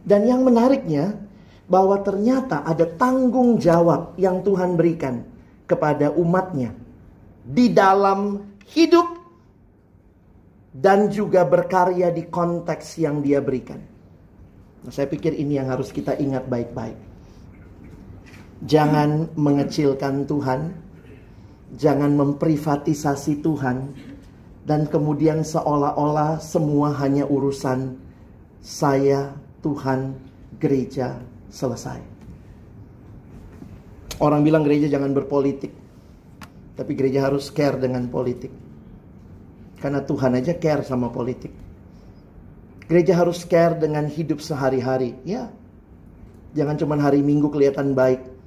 Dan 0.06 0.30
yang 0.30 0.46
menariknya 0.46 1.18
bahwa 1.66 1.98
ternyata 2.00 2.62
ada 2.62 2.86
tanggung 2.86 3.58
jawab 3.58 4.14
yang 4.14 4.40
Tuhan 4.46 4.78
berikan 4.78 5.26
kepada 5.66 6.14
umatnya. 6.14 6.72
Di 7.42 7.72
dalam 7.74 8.46
hidup 8.70 9.18
dan 10.72 11.10
juga 11.10 11.42
berkarya 11.42 12.14
di 12.14 12.28
konteks 12.28 13.02
yang 13.02 13.18
dia 13.24 13.42
berikan. 13.42 13.80
Nah, 14.84 14.92
saya 14.94 15.10
pikir 15.10 15.34
ini 15.34 15.58
yang 15.58 15.68
harus 15.72 15.90
kita 15.90 16.14
ingat 16.14 16.46
baik-baik. 16.46 17.07
Jangan 18.66 19.38
mengecilkan 19.38 20.26
Tuhan, 20.26 20.74
jangan 21.78 22.10
memprivatisasi 22.18 23.38
Tuhan, 23.38 23.94
dan 24.66 24.90
kemudian 24.90 25.46
seolah-olah 25.46 26.42
semua 26.42 26.90
hanya 26.98 27.22
urusan 27.24 27.94
saya, 28.58 29.30
Tuhan, 29.62 30.18
gereja, 30.58 31.22
selesai. 31.48 32.02
Orang 34.18 34.42
bilang 34.42 34.66
gereja 34.66 34.90
jangan 34.90 35.14
berpolitik, 35.14 35.70
tapi 36.74 36.92
gereja 36.98 37.30
harus 37.30 37.54
care 37.54 37.78
dengan 37.78 38.10
politik. 38.10 38.50
Karena 39.78 40.02
Tuhan 40.02 40.34
aja 40.34 40.58
care 40.58 40.82
sama 40.82 41.14
politik. 41.14 41.54
Gereja 42.90 43.14
harus 43.14 43.46
care 43.46 43.78
dengan 43.78 44.10
hidup 44.10 44.42
sehari-hari. 44.42 45.14
Ya, 45.22 45.46
jangan 46.58 46.74
cuma 46.74 46.98
hari 46.98 47.22
Minggu 47.22 47.46
kelihatan 47.46 47.94
baik, 47.94 48.37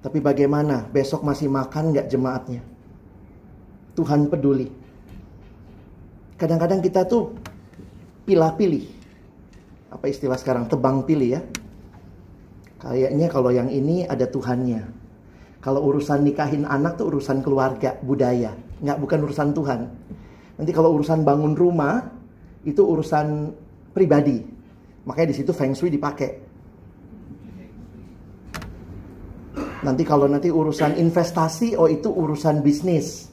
tapi 0.00 0.18
bagaimana 0.24 0.88
besok 0.88 1.20
masih 1.20 1.52
makan 1.52 1.92
nggak 1.92 2.08
jemaatnya? 2.08 2.64
Tuhan 3.92 4.32
peduli. 4.32 4.72
Kadang-kadang 6.40 6.80
kita 6.80 7.04
tuh 7.04 7.36
pilih-pilih. 8.24 8.88
Apa 9.92 10.08
istilah 10.08 10.40
sekarang? 10.40 10.64
Tebang 10.72 11.04
pilih 11.04 11.36
ya. 11.36 11.40
Kayaknya 12.80 13.28
kalau 13.28 13.52
yang 13.52 13.68
ini 13.68 14.08
ada 14.08 14.24
Tuhannya. 14.24 14.88
Kalau 15.60 15.84
urusan 15.84 16.24
nikahin 16.24 16.64
anak 16.64 16.96
tuh 16.96 17.12
urusan 17.12 17.44
keluarga, 17.44 18.00
budaya. 18.00 18.56
Nggak 18.80 18.98
bukan 19.04 19.18
urusan 19.28 19.52
Tuhan. 19.52 19.80
Nanti 20.56 20.72
kalau 20.72 20.96
urusan 20.96 21.20
bangun 21.20 21.52
rumah, 21.52 22.08
itu 22.64 22.80
urusan 22.80 23.52
pribadi. 23.92 24.40
Makanya 25.04 25.28
di 25.28 25.36
situ 25.36 25.52
Feng 25.52 25.76
Shui 25.76 25.92
dipakai. 25.92 26.49
Nanti 29.80 30.04
kalau 30.04 30.28
nanti 30.28 30.52
urusan 30.52 31.00
investasi, 31.00 31.72
oh 31.76 31.88
itu 31.88 32.12
urusan 32.12 32.60
bisnis. 32.60 33.32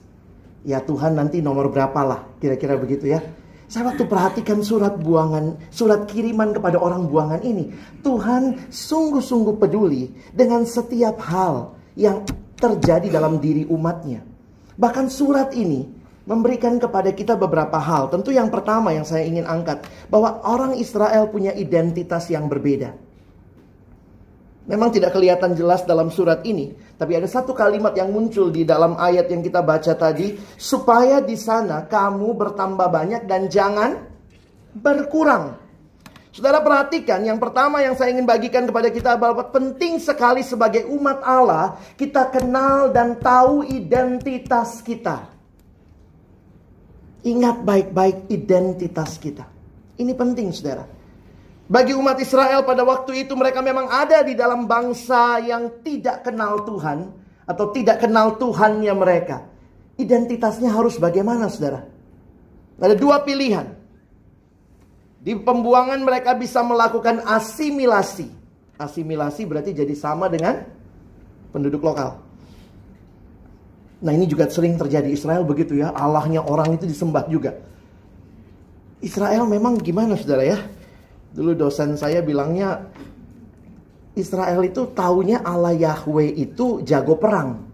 Ya 0.63 0.79
Tuhan 0.79 1.15
nanti 1.15 1.43
nomor 1.43 1.71
berapa 1.71 2.01
lah, 2.03 2.19
kira-kira 2.39 2.79
begitu 2.79 3.11
ya. 3.11 3.19
Saya 3.67 3.91
waktu 3.91 4.07
perhatikan 4.07 4.63
surat 4.63 4.95
buangan, 4.95 5.59
surat 5.67 6.07
kiriman 6.07 6.55
kepada 6.55 6.79
orang 6.79 7.11
buangan 7.11 7.43
ini. 7.43 7.75
Tuhan 7.99 8.71
sungguh-sungguh 8.71 9.59
peduli 9.59 10.07
dengan 10.31 10.63
setiap 10.63 11.19
hal 11.27 11.75
yang 11.99 12.23
terjadi 12.55 13.11
dalam 13.11 13.43
diri 13.43 13.67
umatnya. 13.67 14.23
Bahkan 14.79 15.11
surat 15.11 15.51
ini 15.51 15.83
memberikan 16.23 16.79
kepada 16.79 17.11
kita 17.11 17.35
beberapa 17.35 17.75
hal. 17.75 18.07
Tentu 18.07 18.31
yang 18.31 18.47
pertama 18.47 18.95
yang 18.95 19.03
saya 19.03 19.27
ingin 19.27 19.43
angkat. 19.43 19.83
Bahwa 20.07 20.39
orang 20.47 20.79
Israel 20.79 21.27
punya 21.27 21.51
identitas 21.51 22.31
yang 22.31 22.47
berbeda. 22.47 23.06
Memang 24.67 24.91
tidak 24.91 25.15
kelihatan 25.15 25.55
jelas 25.55 25.87
dalam 25.87 26.11
surat 26.11 26.43
ini, 26.43 26.75
tapi 26.99 27.15
ada 27.15 27.23
satu 27.23 27.55
kalimat 27.55 27.95
yang 27.95 28.11
muncul 28.11 28.51
di 28.51 28.67
dalam 28.67 28.99
ayat 28.99 29.31
yang 29.31 29.39
kita 29.39 29.63
baca 29.63 29.95
tadi, 29.95 30.35
supaya 30.59 31.23
di 31.23 31.39
sana 31.39 31.87
kamu 31.87 32.35
bertambah 32.35 32.91
banyak 32.91 33.23
dan 33.23 33.47
jangan 33.47 33.95
berkurang. 34.75 35.55
Saudara 36.35 36.59
perhatikan, 36.59 37.23
yang 37.23 37.39
pertama 37.39 37.79
yang 37.79 37.95
saya 37.95 38.11
ingin 38.11 38.27
bagikan 38.27 38.67
kepada 38.67 38.91
kita 38.91 39.15
bahwa 39.15 39.47
penting 39.55 40.03
sekali 40.03 40.43
sebagai 40.43 40.83
umat 40.91 41.23
Allah, 41.23 41.79
kita 41.95 42.27
kenal 42.27 42.91
dan 42.91 43.17
tahu 43.23 43.63
identitas 43.63 44.83
kita. 44.83 45.31
Ingat 47.23 47.63
baik-baik 47.63 48.27
identitas 48.29 49.15
kita. 49.15 49.47
Ini 49.95 50.11
penting, 50.13 50.51
saudara. 50.51 50.96
Bagi 51.67 51.91
umat 51.91 52.15
Israel 52.23 52.63
pada 52.63 52.87
waktu 52.87 53.27
itu 53.27 53.35
mereka 53.35 53.59
memang 53.59 53.91
ada 53.91 54.23
di 54.23 54.31
dalam 54.39 54.71
bangsa 54.71 55.43
yang 55.43 55.83
tidak 55.83 56.23
kenal 56.23 56.63
Tuhan 56.63 57.11
atau 57.43 57.75
tidak 57.75 58.07
kenal 58.07 58.39
Tuhannya 58.39 58.93
mereka. 58.95 59.43
Identitasnya 59.99 60.71
harus 60.71 60.95
bagaimana 60.95 61.51
saudara? 61.51 61.83
Ada 62.79 62.95
dua 62.95 63.19
pilihan. 63.19 63.67
Di 65.19 65.35
pembuangan 65.35 65.99
mereka 65.99 66.39
bisa 66.39 66.63
melakukan 66.63 67.19
asimilasi. 67.27 68.31
Asimilasi 68.79 69.43
berarti 69.43 69.75
jadi 69.75 69.91
sama 69.91 70.31
dengan 70.31 70.63
penduduk 71.51 71.83
lokal. 71.83 72.23
Nah 73.97 74.13
ini 74.13 74.23
juga 74.29 74.47
sering 74.47 74.79
terjadi 74.79 75.09
Israel 75.09 75.43
begitu 75.43 75.75
ya. 75.75 75.91
Allahnya 75.91 76.47
orang 76.47 76.79
itu 76.79 76.87
disembah 76.87 77.27
juga. 77.27 77.59
Israel 79.03 79.43
memang 79.49 79.81
gimana 79.83 80.15
saudara 80.15 80.47
ya? 80.47 80.76
Dulu 81.33 81.51
dosen 81.57 81.99
saya 81.99 82.23
bilangnya 82.23 82.87
Israel 84.17 84.65
itu 84.65 84.89
taunya 84.97 85.45
Allah 85.45 85.77
Yahweh 85.77 86.33
itu 86.33 86.81
jago 86.81 87.15
perang. 87.21 87.67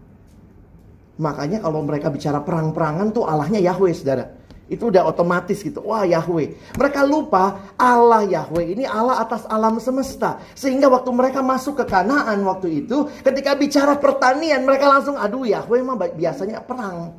Makanya 1.16 1.62
kalau 1.62 1.80
mereka 1.80 2.10
bicara 2.10 2.42
perang-perangan 2.42 3.14
tuh 3.14 3.24
Allahnya 3.24 3.62
Yahweh, 3.62 3.94
saudara. 3.94 4.34
Itu 4.64 4.88
udah 4.88 5.04
otomatis 5.04 5.60
gitu. 5.60 5.84
Wah 5.84 6.08
Yahweh. 6.08 6.76
Mereka 6.80 7.04
lupa 7.04 7.72
Allah 7.76 8.24
Yahweh 8.24 8.72
ini 8.72 8.84
Allah 8.88 9.20
atas 9.20 9.44
alam 9.46 9.76
semesta. 9.76 10.40
Sehingga 10.56 10.88
waktu 10.88 11.12
mereka 11.12 11.44
masuk 11.44 11.80
ke 11.80 11.84
Kanaan 11.84 12.40
waktu 12.48 12.84
itu. 12.84 13.12
Ketika 13.20 13.52
bicara 13.54 13.94
pertanian 14.00 14.64
mereka 14.64 14.88
langsung 14.88 15.20
aduh 15.20 15.44
Yahweh 15.44 15.84
mah 15.84 16.00
biasanya 16.16 16.64
perang. 16.64 17.12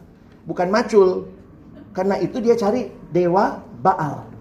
Bukan 0.50 0.68
macul. 0.74 1.30
Karena 1.94 2.18
itu 2.18 2.42
dia 2.42 2.58
cari 2.58 2.90
dewa 3.14 3.62
Baal. 3.80 4.35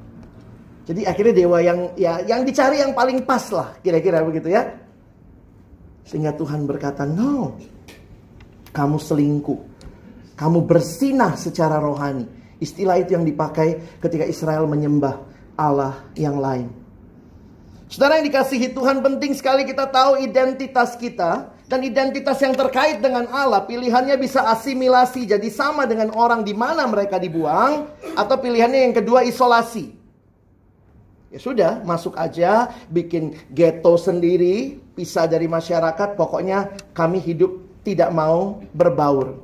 Jadi 0.84 1.08
akhirnya 1.08 1.32
dewa 1.32 1.58
yang 1.64 1.96
ya 1.96 2.20
yang 2.28 2.44
dicari 2.44 2.84
yang 2.84 2.92
paling 2.92 3.24
pas 3.24 3.48
lah, 3.48 3.72
kira-kira 3.80 4.20
begitu 4.20 4.52
ya. 4.52 4.68
Sehingga 6.04 6.36
Tuhan 6.36 6.68
berkata, 6.68 7.08
"No. 7.08 7.56
Kamu 8.74 8.98
selingkuh. 9.00 9.60
Kamu 10.34 10.66
bersinah 10.66 11.38
secara 11.38 11.78
rohani. 11.78 12.26
Istilah 12.58 12.98
itu 12.98 13.14
yang 13.14 13.24
dipakai 13.24 13.98
ketika 14.02 14.26
Israel 14.26 14.66
menyembah 14.66 15.22
Allah 15.54 16.04
yang 16.18 16.36
lain. 16.42 16.68
Saudara 17.86 18.18
yang 18.18 18.26
dikasihi 18.26 18.74
Tuhan 18.74 18.98
penting 19.06 19.38
sekali 19.38 19.62
kita 19.62 19.86
tahu 19.86 20.18
identitas 20.18 20.98
kita 20.98 21.54
dan 21.70 21.80
identitas 21.86 22.42
yang 22.42 22.50
terkait 22.50 22.98
dengan 22.98 23.30
Allah 23.30 23.62
pilihannya 23.62 24.18
bisa 24.18 24.42
asimilasi 24.50 25.30
jadi 25.30 25.48
sama 25.54 25.86
dengan 25.86 26.10
orang 26.10 26.42
di 26.42 26.50
mana 26.50 26.90
mereka 26.90 27.22
dibuang 27.22 27.86
atau 28.18 28.36
pilihannya 28.36 28.90
yang 28.90 28.94
kedua 28.98 29.22
isolasi. 29.22 30.03
Ya 31.34 31.42
sudah, 31.42 31.82
masuk 31.82 32.14
aja, 32.14 32.70
bikin 32.94 33.34
ghetto 33.50 33.98
sendiri, 33.98 34.78
pisah 34.94 35.26
dari 35.26 35.50
masyarakat, 35.50 36.14
pokoknya 36.14 36.70
kami 36.94 37.18
hidup 37.18 37.58
tidak 37.82 38.14
mau 38.14 38.62
berbaur. 38.70 39.42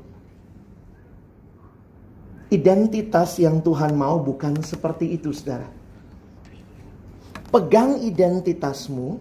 Identitas 2.47 3.43
yang 3.43 3.59
Tuhan 3.59 3.99
mau 3.99 4.23
bukan 4.23 4.63
seperti 4.63 5.19
itu, 5.19 5.35
saudara. 5.35 5.67
Pegang 7.51 7.99
identitasmu, 7.99 9.19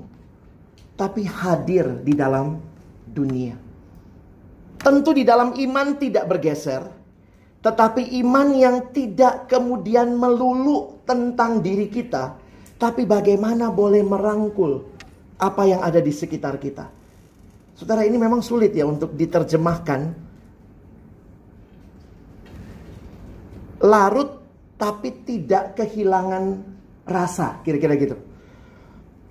tapi 0.93 1.25
hadir 1.25 2.05
di 2.05 2.13
dalam 2.13 2.62
dunia. 3.10 3.58
Tentu 4.77 5.10
di 5.17 5.25
dalam 5.25 5.58
iman 5.58 5.97
tidak 5.97 6.29
bergeser, 6.29 6.86
tetapi 7.65 8.13
iman 8.23 8.53
yang 8.53 8.77
tidak 8.93 9.49
kemudian 9.51 10.15
melulu 10.15 11.01
tentang 11.03 11.60
diri 11.60 11.91
kita, 11.91 12.38
tapi 12.80 13.04
bagaimana 13.04 13.68
boleh 13.70 14.00
merangkul 14.02 14.88
apa 15.36 15.63
yang 15.68 15.84
ada 15.84 16.00
di 16.00 16.15
sekitar 16.15 16.56
kita. 16.56 16.88
Saudara 17.76 18.08
ini 18.08 18.15
memang 18.15 18.39
sulit 18.39 18.72
ya 18.72 18.88
untuk 18.88 19.15
diterjemahkan. 19.15 20.32
Larut 23.84 24.39
tapi 24.80 25.24
tidak 25.28 25.76
kehilangan 25.76 26.63
rasa, 27.04 27.60
kira-kira 27.63 27.96
gitu. 28.00 28.15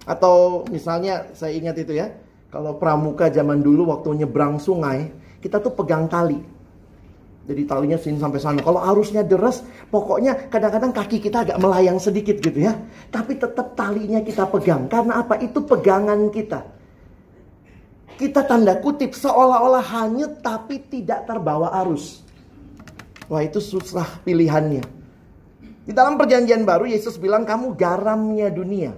Atau 0.04 0.64
misalnya 0.72 1.32
saya 1.36 1.52
ingat 1.56 1.76
itu 1.84 1.96
ya, 1.96 2.12
kalau 2.48 2.80
pramuka 2.80 3.28
zaman 3.28 3.60
dulu 3.60 3.92
waktu 3.92 4.24
nyebrang 4.24 4.56
sungai, 4.56 5.12
kita 5.44 5.60
tuh 5.60 5.72
pegang 5.76 6.08
tali. 6.08 6.40
Jadi 7.48 7.64
talinya 7.64 7.96
sini 7.96 8.20
sampai 8.20 8.36
sana. 8.36 8.60
Kalau 8.60 8.76
arusnya 8.76 9.24
deras, 9.24 9.64
pokoknya 9.88 10.52
kadang-kadang 10.52 10.92
kaki 10.92 11.16
kita 11.16 11.48
agak 11.48 11.56
melayang 11.56 11.96
sedikit 11.96 12.36
gitu 12.44 12.60
ya. 12.60 12.76
Tapi 13.08 13.40
tetap 13.40 13.72
talinya 13.72 14.20
kita 14.20 14.44
pegang. 14.52 14.84
Karena 14.84 15.24
apa? 15.24 15.40
Itu 15.40 15.64
pegangan 15.64 16.28
kita. 16.28 16.60
Kita 18.20 18.44
tanda 18.44 18.76
kutip 18.84 19.16
seolah-olah 19.16 19.80
hanyut 19.80 20.44
tapi 20.44 20.84
tidak 20.92 21.24
terbawa 21.24 21.72
arus. 21.80 22.20
Wah 23.32 23.40
itu 23.40 23.64
susah 23.64 24.20
pilihannya. 24.28 24.84
Di 25.88 25.96
dalam 25.96 26.20
perjanjian 26.20 26.68
baru 26.68 26.84
Yesus 26.84 27.16
bilang 27.16 27.48
kamu 27.48 27.72
garamnya 27.80 28.52
dunia. 28.52 28.92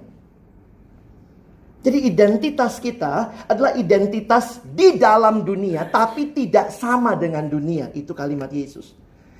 Jadi 1.81 1.99
identitas 2.05 2.77
kita 2.77 3.47
adalah 3.49 3.73
identitas 3.73 4.61
di 4.61 5.01
dalam 5.01 5.41
dunia 5.41 5.89
tapi 5.89 6.37
tidak 6.37 6.69
sama 6.69 7.17
dengan 7.17 7.49
dunia. 7.49 7.89
Itu 7.97 8.13
kalimat 8.13 8.53
Yesus. 8.53 8.93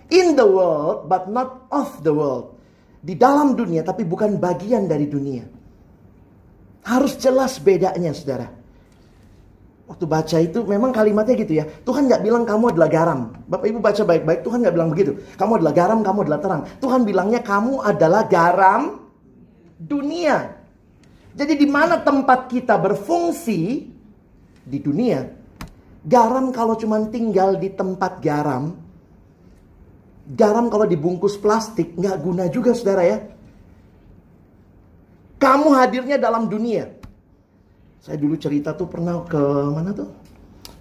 In 0.09 0.33
the 0.33 0.49
world 0.49 1.05
but 1.05 1.29
not 1.29 1.69
of 1.69 2.01
the 2.01 2.13
world. 2.13 2.57
Di 3.05 3.13
dalam 3.13 3.53
dunia 3.53 3.85
tapi 3.85 4.09
bukan 4.09 4.41
bagian 4.41 4.89
dari 4.89 5.05
dunia. 5.05 5.45
Harus 6.81 7.21
jelas 7.21 7.61
bedanya 7.61 8.17
saudara. 8.17 8.49
Waktu 9.91 10.05
baca 10.07 10.39
itu 10.39 10.63
memang 10.65 10.95
kalimatnya 10.95 11.35
gitu 11.35 11.61
ya. 11.61 11.67
Tuhan 11.83 12.07
nggak 12.09 12.23
bilang 12.23 12.47
kamu 12.47 12.73
adalah 12.73 12.89
garam. 12.89 13.21
Bapak 13.51 13.67
ibu 13.69 13.83
baca 13.83 14.03
baik-baik. 14.07 14.41
Tuhan 14.47 14.63
nggak 14.63 14.75
bilang 14.79 14.91
begitu. 14.95 15.19
Kamu 15.35 15.59
adalah 15.59 15.75
garam, 15.75 16.01
kamu 16.01 16.19
adalah 16.25 16.41
terang. 16.41 16.63
Tuhan 16.79 17.01
bilangnya 17.03 17.43
kamu 17.43 17.83
adalah 17.83 18.23
garam 18.31 19.11
dunia. 19.83 20.60
Jadi 21.31 21.55
di 21.55 21.69
mana 21.71 22.03
tempat 22.03 22.51
kita 22.51 22.75
berfungsi 22.77 23.87
di 24.67 24.79
dunia, 24.83 25.25
garam 26.05 26.51
kalau 26.51 26.75
cuma 26.75 26.99
tinggal 27.07 27.55
di 27.55 27.71
tempat 27.71 28.19
garam, 28.19 28.75
garam 30.35 30.67
kalau 30.71 30.87
dibungkus 30.87 31.39
plastik 31.39 31.95
nggak 31.95 32.17
guna 32.23 32.45
juga 32.51 32.75
saudara 32.75 33.03
ya. 33.07 33.19
Kamu 35.41 35.73
hadirnya 35.73 36.21
dalam 36.21 36.53
dunia. 36.53 36.93
Saya 38.01 38.21
dulu 38.21 38.37
cerita 38.37 38.77
tuh 38.77 38.89
pernah 38.89 39.25
ke 39.25 39.41
mana 39.73 39.97
tuh? 39.97 40.09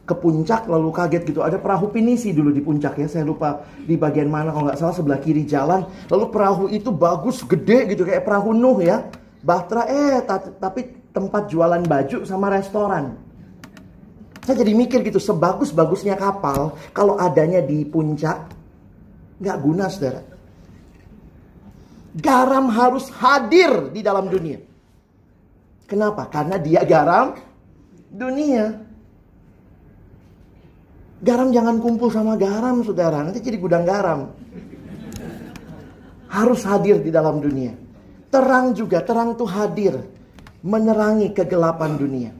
Ke 0.04 0.18
puncak 0.18 0.68
lalu 0.68 0.92
kaget 0.92 1.24
gitu. 1.32 1.40
Ada 1.40 1.62
perahu 1.62 1.94
pinisi 1.94 2.36
dulu 2.36 2.52
di 2.52 2.60
puncak 2.60 3.00
ya. 3.00 3.08
Saya 3.08 3.24
lupa 3.24 3.64
di 3.80 3.96
bagian 3.96 4.28
mana 4.28 4.52
kalau 4.52 4.68
nggak 4.68 4.80
salah 4.80 4.96
sebelah 4.96 5.20
kiri 5.24 5.48
jalan. 5.48 5.88
Lalu 6.12 6.26
perahu 6.28 6.64
itu 6.68 6.92
bagus 6.92 7.40
gede 7.48 7.88
gitu 7.94 8.04
kayak 8.04 8.28
perahu 8.28 8.52
Nuh 8.52 8.84
ya. 8.84 9.08
Bahtera 9.39 9.88
eh 9.88 10.19
tapi 10.60 11.10
tempat 11.15 11.47
jualan 11.47 11.84
baju 11.88 12.28
sama 12.28 12.52
restoran. 12.52 13.15
Saya 14.43 14.65
jadi 14.65 14.73
mikir 14.73 14.99
gitu, 15.06 15.21
sebagus-bagusnya 15.21 16.17
kapal 16.17 16.73
kalau 16.91 17.15
adanya 17.21 17.62
di 17.62 17.86
puncak 17.86 18.49
nggak 19.39 19.58
guna 19.62 19.86
saudara. 19.88 20.21
Garam 22.19 22.67
harus 22.73 23.08
hadir 23.13 23.93
di 23.93 24.02
dalam 24.02 24.28
dunia. 24.28 24.60
Kenapa? 25.86 26.28
Karena 26.28 26.58
dia 26.58 26.82
garam 26.84 27.38
dunia. 28.10 28.89
Garam 31.19 31.52
jangan 31.52 31.78
kumpul 31.84 32.10
sama 32.10 32.39
garam 32.39 32.82
saudara, 32.82 33.23
nanti 33.23 33.43
jadi 33.43 33.60
gudang 33.60 33.84
garam. 33.84 34.34
Harus 36.32 36.63
hadir 36.65 37.04
di 37.04 37.12
dalam 37.12 37.43
dunia. 37.43 37.88
Terang 38.30 38.78
juga, 38.78 39.02
terang 39.02 39.34
itu 39.34 39.46
hadir. 39.50 40.06
Menerangi 40.62 41.34
kegelapan 41.34 41.98
dunia. 41.98 42.32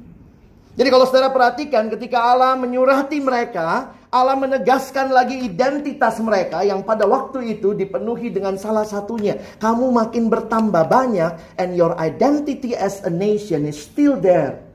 Jadi 0.80 0.88
kalau 0.88 1.04
saudara 1.04 1.28
perhatikan 1.34 1.91
ketika 1.91 2.23
Allah 2.23 2.56
menyurati 2.56 3.19
mereka, 3.19 3.91
Allah 4.10 4.34
menegaskan 4.39 5.13
lagi 5.13 5.38
identitas 5.38 6.17
mereka 6.23 6.65
yang 6.65 6.82
pada 6.82 7.06
waktu 7.06 7.58
itu 7.58 7.78
dipenuhi 7.78 8.34
dengan 8.34 8.58
salah 8.58 8.88
satunya. 8.88 9.38
Kamu 9.62 9.93
makin 9.93 10.34
bertambah 10.34 10.88
banyak 10.89 11.62
and 11.62 11.78
your 11.78 11.93
identity 11.99 12.73
as 12.73 13.06
a 13.06 13.12
nation 13.12 13.69
is 13.69 13.78
still 13.78 14.17
there. 14.17 14.65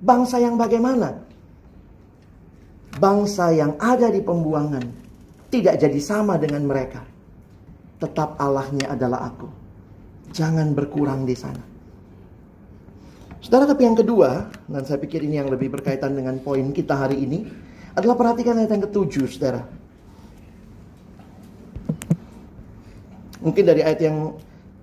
Bangsa 0.00 0.40
yang 0.40 0.56
bagaimana? 0.56 1.20
Bangsa 2.96 3.52
yang 3.52 3.76
ada 3.76 4.08
di 4.08 4.24
pembuangan 4.24 4.84
tidak 5.52 5.76
jadi 5.76 6.00
sama 6.00 6.40
dengan 6.40 6.64
mereka. 6.64 7.04
Tetap 8.00 8.40
Allahnya 8.40 8.94
adalah 8.94 9.28
aku. 9.28 9.67
Jangan 10.32 10.76
berkurang 10.76 11.24
di 11.24 11.34
sana. 11.34 11.62
Saudara, 13.38 13.70
tapi 13.70 13.86
yang 13.86 13.94
kedua, 13.94 14.50
dan 14.66 14.82
saya 14.82 14.98
pikir 14.98 15.22
ini 15.22 15.38
yang 15.38 15.48
lebih 15.48 15.70
berkaitan 15.70 16.12
dengan 16.12 16.42
poin 16.42 16.74
kita 16.74 16.94
hari 16.98 17.22
ini, 17.22 17.46
adalah 17.94 18.18
perhatikan 18.18 18.58
ayat 18.58 18.70
yang 18.74 18.84
ketujuh, 18.90 19.24
saudara. 19.30 19.62
Mungkin 23.38 23.62
dari 23.62 23.86
ayat 23.86 24.00
yang 24.02 24.34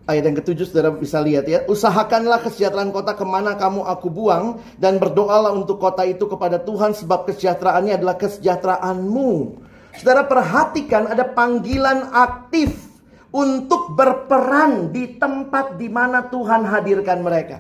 ayat 0.07 0.23
yang 0.31 0.37
ketujuh 0.39 0.65
saudara 0.69 0.89
bisa 0.95 1.19
lihat 1.19 1.45
ya. 1.45 1.67
Usahakanlah 1.67 2.39
kesejahteraan 2.45 2.95
kota 2.95 3.17
ke 3.17 3.25
mana 3.27 3.59
kamu 3.59 3.83
aku 3.83 4.07
buang. 4.07 4.63
Dan 4.79 4.97
berdoalah 5.01 5.51
untuk 5.51 5.77
kota 5.77 6.07
itu 6.07 6.23
kepada 6.29 6.61
Tuhan 6.63 6.95
sebab 6.95 7.27
kesejahteraannya 7.27 7.99
adalah 7.99 8.15
kesejahteraanmu. 8.15 9.59
Saudara 9.99 10.23
perhatikan 10.27 11.11
ada 11.11 11.27
panggilan 11.27 12.11
aktif 12.15 12.94
untuk 13.35 13.91
berperan 13.91 14.95
di 14.95 15.19
tempat 15.19 15.75
di 15.75 15.91
mana 15.91 16.23
Tuhan 16.31 16.63
hadirkan 16.63 17.19
mereka. 17.19 17.59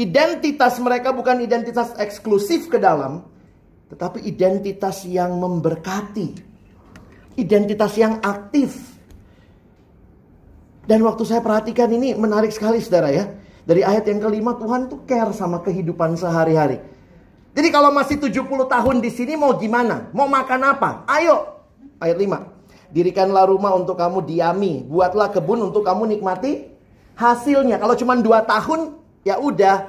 Identitas 0.00 0.80
mereka 0.80 1.12
bukan 1.12 1.44
identitas 1.44 1.92
eksklusif 2.00 2.72
ke 2.72 2.80
dalam, 2.80 3.20
tetapi 3.92 4.24
identitas 4.24 5.04
yang 5.04 5.36
memberkati. 5.36 6.48
Identitas 7.36 7.92
yang 8.00 8.16
aktif. 8.24 8.96
Dan 10.88 11.04
waktu 11.04 11.22
saya 11.28 11.44
perhatikan 11.44 11.92
ini 11.92 12.16
menarik 12.16 12.48
sekali 12.48 12.80
saudara 12.80 13.12
ya. 13.12 13.28
Dari 13.68 13.84
ayat 13.84 14.08
yang 14.08 14.24
kelima 14.24 14.56
Tuhan 14.56 14.88
tuh 14.88 15.04
care 15.04 15.36
sama 15.36 15.60
kehidupan 15.60 16.16
sehari-hari. 16.16 16.80
Jadi 17.52 17.68
kalau 17.68 17.92
masih 17.92 18.16
70 18.16 18.48
tahun 18.48 18.96
di 19.04 19.10
sini 19.12 19.36
mau 19.36 19.52
gimana? 19.60 20.08
Mau 20.16 20.24
makan 20.24 20.60
apa? 20.64 21.04
Ayo. 21.04 21.60
Ayat 22.00 22.16
5. 22.16 22.57
Dirikanlah 22.88 23.44
rumah 23.44 23.76
untuk 23.76 24.00
kamu 24.00 24.24
diami. 24.24 24.84
Buatlah 24.88 25.28
kebun 25.28 25.68
untuk 25.68 25.84
kamu 25.84 26.16
nikmati 26.16 26.64
hasilnya. 27.12 27.76
Kalau 27.76 27.92
cuma 27.98 28.16
dua 28.16 28.44
tahun, 28.48 28.96
ya 29.28 29.36
udah. 29.36 29.84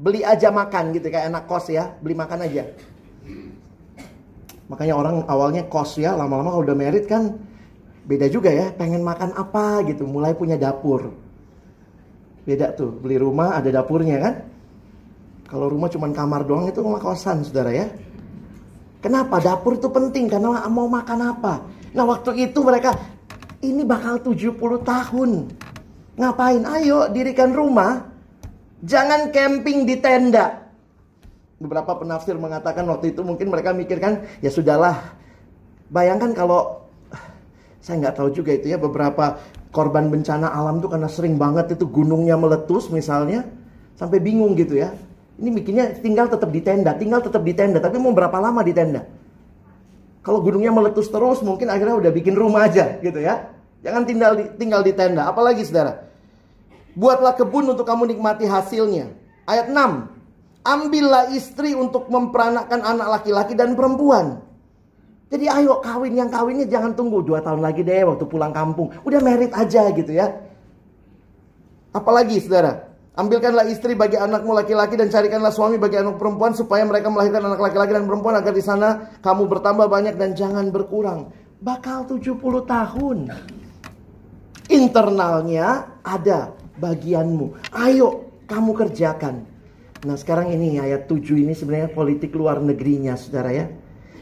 Beli 0.00 0.24
aja 0.24 0.52
makan 0.52 0.96
gitu. 0.96 1.08
Kayak 1.08 1.32
anak 1.32 1.44
kos 1.48 1.72
ya. 1.72 1.96
Beli 2.00 2.16
makan 2.16 2.44
aja. 2.44 2.68
Makanya 4.68 4.94
orang 4.96 5.16
awalnya 5.28 5.64
kos 5.64 5.96
ya. 5.96 6.12
Lama-lama 6.12 6.52
kalau 6.52 6.64
udah 6.64 6.76
merit 6.76 7.08
kan 7.08 7.36
beda 8.04 8.28
juga 8.28 8.52
ya. 8.52 8.68
Pengen 8.72 9.00
makan 9.00 9.32
apa 9.36 9.84
gitu. 9.88 10.04
Mulai 10.04 10.36
punya 10.36 10.60
dapur. 10.60 11.12
Beda 12.44 12.72
tuh. 12.76 12.92
Beli 13.00 13.16
rumah 13.16 13.56
ada 13.56 13.68
dapurnya 13.72 14.16
kan. 14.20 14.34
Kalau 15.48 15.66
rumah 15.72 15.88
cuma 15.88 16.06
kamar 16.12 16.44
doang 16.44 16.68
itu 16.68 16.84
rumah 16.84 17.00
kosan 17.00 17.42
saudara 17.42 17.72
ya. 17.72 17.88
Kenapa? 19.00 19.40
Dapur 19.40 19.80
itu 19.80 19.88
penting 19.88 20.28
karena 20.28 20.68
mau 20.68 20.84
makan 20.84 21.20
apa. 21.24 21.79
Nah 21.90 22.04
waktu 22.06 22.50
itu 22.50 22.62
mereka, 22.62 22.94
ini 23.60 23.82
bakal 23.82 24.22
70 24.22 24.56
tahun. 24.86 25.30
Ngapain? 26.14 26.62
Ayo 26.62 27.10
dirikan 27.10 27.50
rumah. 27.50 28.06
Jangan 28.80 29.34
camping 29.34 29.84
di 29.84 29.98
tenda. 30.00 30.70
Beberapa 31.60 31.92
penafsir 32.00 32.32
mengatakan 32.40 32.88
waktu 32.88 33.12
itu 33.12 33.20
mungkin 33.20 33.52
mereka 33.52 33.76
mikirkan, 33.76 34.24
ya 34.40 34.48
sudahlah. 34.48 34.96
Bayangkan 35.92 36.32
kalau, 36.32 36.88
saya 37.84 38.00
nggak 38.00 38.16
tahu 38.16 38.32
juga 38.32 38.56
itu 38.56 38.72
ya, 38.72 38.80
beberapa 38.80 39.36
korban 39.68 40.08
bencana 40.08 40.48
alam 40.48 40.80
tuh 40.80 40.88
karena 40.88 41.10
sering 41.10 41.36
banget 41.36 41.76
itu 41.76 41.84
gunungnya 41.84 42.40
meletus 42.40 42.88
misalnya. 42.88 43.44
Sampai 44.00 44.24
bingung 44.24 44.56
gitu 44.56 44.80
ya. 44.80 44.96
Ini 45.36 45.52
bikinnya 45.52 46.00
tinggal 46.00 46.32
tetap 46.32 46.48
di 46.48 46.64
tenda, 46.64 46.96
tinggal 46.96 47.20
tetap 47.20 47.44
di 47.44 47.52
tenda. 47.52 47.76
Tapi 47.76 48.00
mau 48.00 48.16
berapa 48.16 48.40
lama 48.40 48.64
di 48.64 48.72
tenda? 48.72 49.04
Kalau 50.20 50.44
gunungnya 50.44 50.68
meletus 50.68 51.08
terus, 51.08 51.40
mungkin 51.40 51.72
akhirnya 51.72 51.96
udah 51.96 52.12
bikin 52.12 52.36
rumah 52.36 52.68
aja 52.68 53.00
gitu 53.00 53.20
ya. 53.20 53.48
Jangan 53.80 54.04
tinggal 54.04 54.32
di, 54.36 54.44
tinggal 54.60 54.84
di 54.84 54.92
tenda. 54.92 55.24
Apalagi 55.24 55.64
saudara? 55.64 56.04
Buatlah 56.92 57.32
kebun 57.32 57.72
untuk 57.72 57.88
kamu 57.88 58.12
nikmati 58.12 58.44
hasilnya. 58.44 59.16
Ayat 59.48 59.72
6. 59.72 60.20
Ambillah 60.60 61.32
istri 61.32 61.72
untuk 61.72 62.12
memperanakkan 62.12 62.84
anak 62.84 63.08
laki-laki 63.20 63.56
dan 63.56 63.72
perempuan. 63.72 64.44
Jadi 65.30 65.46
ayo 65.46 65.78
kawin 65.78 66.18
yang 66.18 66.28
kawinnya 66.28 66.66
jangan 66.66 66.92
tunggu 66.98 67.22
dua 67.22 67.38
tahun 67.38 67.62
lagi 67.62 67.86
deh 67.86 68.02
waktu 68.02 68.26
pulang 68.26 68.50
kampung. 68.50 68.90
Udah 69.06 69.22
merit 69.22 69.54
aja 69.54 69.88
gitu 69.94 70.10
ya. 70.10 70.42
Apalagi 71.94 72.42
saudara? 72.42 72.89
Ambilkanlah 73.10 73.66
istri 73.66 73.98
bagi 73.98 74.14
anakmu 74.14 74.54
laki-laki 74.54 74.94
dan 74.94 75.10
carikanlah 75.10 75.50
suami 75.50 75.82
bagi 75.82 75.98
anak 75.98 76.14
perempuan 76.14 76.54
supaya 76.54 76.86
mereka 76.86 77.10
melahirkan 77.10 77.42
anak 77.42 77.58
laki-laki 77.58 77.90
dan 77.90 78.06
perempuan 78.06 78.38
agar 78.38 78.54
di 78.54 78.62
sana 78.62 79.18
kamu 79.18 79.50
bertambah 79.50 79.90
banyak 79.90 80.14
dan 80.14 80.38
jangan 80.38 80.70
berkurang. 80.70 81.34
Bakal 81.58 82.06
70 82.06 82.38
tahun. 82.70 83.18
Internalnya 84.70 85.90
ada 86.06 86.54
bagianmu. 86.78 87.74
Ayo 87.74 88.30
kamu 88.46 88.78
kerjakan. 88.78 89.42
Nah 90.06 90.14
sekarang 90.14 90.54
ini 90.54 90.78
ayat 90.78 91.10
7 91.10 91.34
ini 91.34 91.50
sebenarnya 91.50 91.90
politik 91.90 92.30
luar 92.30 92.62
negerinya 92.62 93.18
saudara 93.18 93.50
ya. 93.50 93.66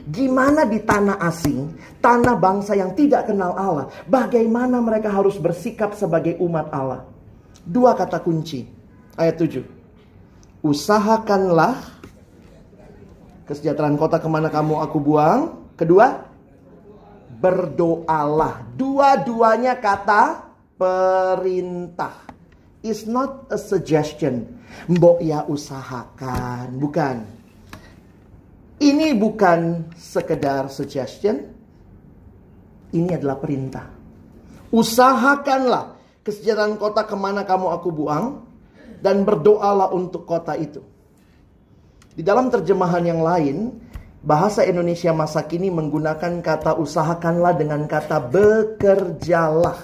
Gimana 0.09 0.65
di 0.65 0.81
tanah 0.81 1.21
asing, 1.29 1.77
tanah 2.01 2.41
bangsa 2.41 2.73
yang 2.73 2.97
tidak 2.97 3.29
kenal 3.29 3.53
Allah, 3.53 3.93
bagaimana 4.09 4.81
mereka 4.81 5.13
harus 5.13 5.37
bersikap 5.37 5.93
sebagai 5.93 6.41
umat 6.41 6.73
Allah? 6.73 7.05
Dua 7.69 7.93
kata 7.93 8.25
kunci 8.25 8.78
ayat 9.19 9.37
7. 9.43 9.67
Usahakanlah 10.63 11.99
kesejahteraan 13.51 13.99
kota 13.99 14.23
ke 14.23 14.29
mana 14.31 14.49
kamu 14.49 14.79
aku 14.79 14.99
buang. 15.03 15.69
Kedua, 15.79 16.27
berdoalah. 17.39 18.67
Dua-duanya 18.75 19.79
kata 19.79 20.49
perintah. 20.79 22.27
It's 22.83 23.07
not 23.07 23.51
a 23.51 23.59
suggestion. 23.59 24.59
Mbok 24.87 25.19
ya 25.23 25.43
usahakan. 25.47 26.79
Bukan. 26.79 27.17
Ini 28.79 29.19
bukan 29.19 29.91
sekedar 29.99 30.71
suggestion. 30.71 31.51
Ini 32.95 33.19
adalah 33.19 33.43
perintah. 33.43 33.91
Usahakanlah 34.71 35.99
kesejahteraan 36.23 36.79
kota 36.79 37.03
ke 37.03 37.17
mana 37.19 37.43
kamu 37.43 37.67
aku 37.75 37.89
buang 37.91 38.48
dan 38.99 39.23
berdoalah 39.23 39.95
untuk 39.95 40.27
kota 40.27 40.59
itu. 40.59 40.83
Di 42.19 42.27
dalam 42.27 42.51
terjemahan 42.51 43.07
yang 43.07 43.23
lain, 43.23 43.79
bahasa 44.27 44.67
Indonesia 44.67 45.15
masa 45.15 45.47
kini 45.47 45.71
menggunakan 45.71 46.43
kata 46.43 46.75
usahakanlah 46.75 47.55
dengan 47.55 47.87
kata 47.87 48.19
bekerjalah. 48.19 49.79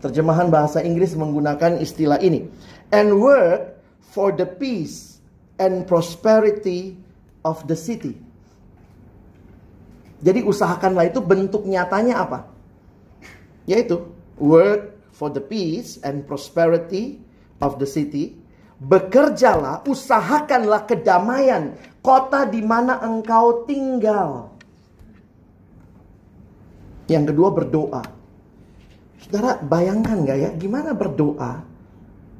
Terjemahan 0.00 0.48
bahasa 0.48 0.80
Inggris 0.80 1.12
menggunakan 1.12 1.76
istilah 1.80 2.16
ini. 2.24 2.48
And 2.88 3.20
work 3.20 3.76
for 4.08 4.32
the 4.32 4.48
peace 4.48 5.20
and 5.60 5.84
prosperity 5.84 6.96
of 7.44 7.64
the 7.68 7.76
city. 7.76 8.16
Jadi 10.24 10.40
usahakanlah 10.48 11.12
itu 11.12 11.20
bentuk 11.20 11.68
nyatanya 11.68 12.24
apa? 12.24 12.48
Yaitu 13.68 14.00
work 14.40 14.95
for 15.16 15.32
the 15.32 15.40
peace 15.40 15.96
and 16.04 16.28
prosperity 16.28 17.16
of 17.64 17.80
the 17.80 17.88
city. 17.88 18.36
Bekerjalah, 18.76 19.88
usahakanlah 19.88 20.84
kedamaian 20.84 21.80
kota 22.04 22.44
di 22.44 22.60
mana 22.60 23.00
engkau 23.00 23.64
tinggal. 23.64 24.52
Yang 27.08 27.32
kedua 27.32 27.48
berdoa. 27.56 28.04
Saudara 29.16 29.56
bayangkan 29.64 30.28
gak 30.28 30.38
ya 30.38 30.50
gimana 30.52 30.92
berdoa 30.92 31.64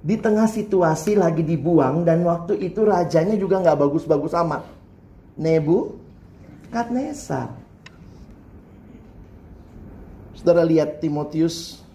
di 0.04 0.14
tengah 0.20 0.44
situasi 0.44 1.16
lagi 1.16 1.40
dibuang 1.40 2.04
dan 2.04 2.20
waktu 2.22 2.60
itu 2.60 2.84
rajanya 2.84 3.34
juga 3.40 3.64
gak 3.64 3.80
bagus-bagus 3.80 4.36
amat. 4.36 4.68
Nebu 5.40 5.96
Kadnesar. 6.68 7.48
Saudara 10.36 10.68
lihat 10.68 11.00
Timotius 11.00 11.85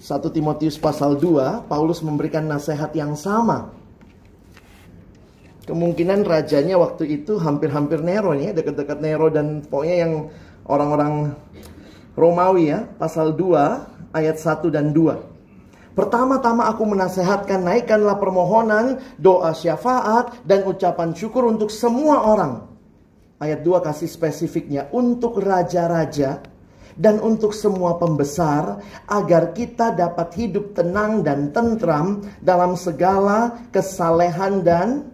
1 0.00 0.32
Timotius 0.32 0.80
pasal 0.80 1.20
2, 1.20 1.68
Paulus 1.68 2.00
memberikan 2.00 2.48
nasihat 2.48 2.88
yang 2.96 3.12
sama. 3.12 3.68
Kemungkinan 5.68 6.24
rajanya 6.24 6.80
waktu 6.80 7.20
itu 7.20 7.36
hampir-hampir 7.36 8.00
Nero 8.00 8.32
ya, 8.32 8.56
dekat-dekat 8.56 8.96
Nero 9.04 9.28
dan 9.28 9.60
pokoknya 9.60 9.96
yang 10.08 10.12
orang-orang 10.64 11.36
Romawi 12.16 12.72
ya, 12.72 12.88
pasal 12.96 13.36
2 13.36 14.16
ayat 14.16 14.40
1 14.40 14.72
dan 14.72 14.96
2. 14.96 15.92
Pertama-tama 15.92 16.64
aku 16.72 16.88
menasehatkan 16.88 17.60
naikkanlah 17.60 18.16
permohonan, 18.16 19.04
doa 19.20 19.52
syafaat, 19.52 20.32
dan 20.48 20.64
ucapan 20.64 21.12
syukur 21.12 21.44
untuk 21.44 21.68
semua 21.68 22.24
orang. 22.24 22.64
Ayat 23.36 23.60
2 23.60 23.84
kasih 23.84 24.08
spesifiknya, 24.08 24.88
untuk 24.96 25.44
raja-raja, 25.44 26.40
dan 26.96 27.22
untuk 27.22 27.54
semua 27.54 27.98
pembesar 27.98 28.80
agar 29.06 29.54
kita 29.54 29.94
dapat 29.94 30.34
hidup 30.38 30.74
tenang 30.74 31.22
dan 31.22 31.54
tentram 31.54 32.24
dalam 32.42 32.74
segala 32.74 33.58
kesalehan 33.70 34.62
dan 34.64 35.10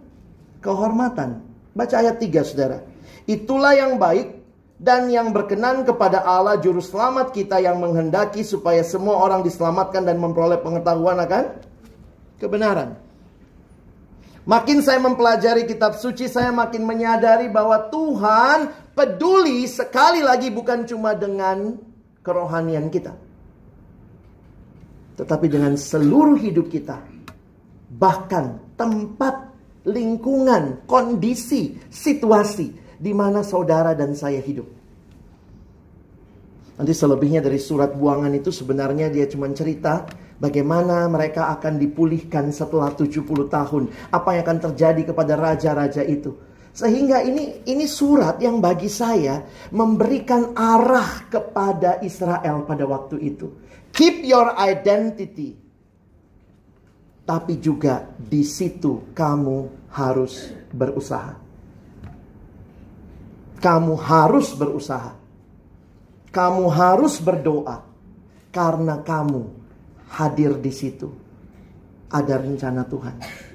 kehormatan. 0.61 1.43
Baca 1.77 1.95
ayat 2.01 2.17
3 2.17 2.47
Saudara. 2.47 2.81
Itulah 3.27 3.75
yang 3.77 4.01
baik 4.01 4.37
dan 4.77 5.09
yang 5.09 5.33
berkenan 5.33 5.81
kepada 5.83 6.21
Allah 6.21 6.61
juru 6.61 6.81
selamat 6.81 7.33
kita 7.33 7.57
yang 7.57 7.81
menghendaki 7.81 8.45
supaya 8.45 8.85
semua 8.85 9.17
orang 9.17 9.41
diselamatkan 9.41 10.05
dan 10.05 10.21
memperoleh 10.21 10.61
pengetahuan 10.61 11.17
akan 11.17 11.43
kebenaran. 12.37 12.97
Makin 14.47 14.79
saya 14.79 15.03
mempelajari 15.03 15.67
kitab 15.67 15.99
suci, 15.99 16.31
saya 16.31 16.55
makin 16.55 16.87
menyadari 16.87 17.51
bahwa 17.51 17.91
Tuhan 17.91 18.71
peduli 18.97 19.69
sekali 19.69 20.25
lagi 20.25 20.49
bukan 20.49 20.89
cuma 20.89 21.13
dengan 21.13 21.77
kerohanian 22.25 22.89
kita. 22.89 23.13
Tetapi 25.21 25.45
dengan 25.45 25.77
seluruh 25.77 26.37
hidup 26.41 26.65
kita. 26.65 26.97
Bahkan 27.87 28.75
tempat, 28.75 29.35
lingkungan, 29.85 30.89
kondisi, 30.89 31.77
situasi 31.87 32.97
di 32.97 33.13
mana 33.13 33.45
saudara 33.45 33.93
dan 33.93 34.17
saya 34.17 34.41
hidup. 34.41 34.65
Nanti 36.77 36.93
selebihnya 36.93 37.41
dari 37.41 37.57
surat 37.57 37.93
buangan 37.93 38.33
itu 38.33 38.49
sebenarnya 38.49 39.09
dia 39.09 39.25
cuma 39.25 39.49
cerita 39.53 40.05
Bagaimana 40.37 41.09
mereka 41.09 41.49
akan 41.57 41.81
dipulihkan 41.81 42.53
setelah 42.53 42.93
70 42.93 43.25
tahun. 43.49 43.89
Apa 44.13 44.37
yang 44.37 44.45
akan 44.45 44.59
terjadi 44.69 45.09
kepada 45.09 45.33
raja-raja 45.33 46.05
itu. 46.05 46.37
Sehingga 46.77 47.25
ini 47.25 47.65
ini 47.65 47.89
surat 47.89 48.37
yang 48.37 48.61
bagi 48.61 48.85
saya 48.85 49.41
memberikan 49.73 50.53
arah 50.53 51.25
kepada 51.25 51.97
Israel 52.05 52.69
pada 52.69 52.85
waktu 52.85 53.17
itu. 53.17 53.49
Keep 53.89 54.21
your 54.21 54.53
identity. 54.53 55.57
Tapi 57.25 57.57
juga 57.57 58.05
di 58.13 58.45
situ 58.45 59.09
kamu 59.09 59.89
harus 59.89 60.53
berusaha. 60.69 61.33
Kamu 63.57 63.93
harus 63.97 64.53
berusaha. 64.53 65.17
Kamu 66.29 66.63
harus 66.69 67.17
berdoa 67.17 67.81
karena 68.53 69.01
kamu 69.01 69.49
hadir 70.13 70.53
di 70.61 70.69
situ. 70.69 71.09
Ada 72.13 72.37
rencana 72.37 72.85
Tuhan. 72.85 73.46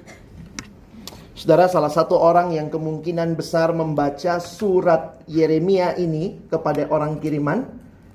Saudara, 1.43 1.67
salah 1.67 1.91
satu 1.91 2.15
orang 2.15 2.55
yang 2.55 2.71
kemungkinan 2.71 3.35
besar 3.35 3.75
membaca 3.75 4.39
surat 4.39 5.19
Yeremia 5.27 5.91
ini 5.99 6.39
kepada 6.47 6.87
orang 6.87 7.19
kiriman, 7.19 7.67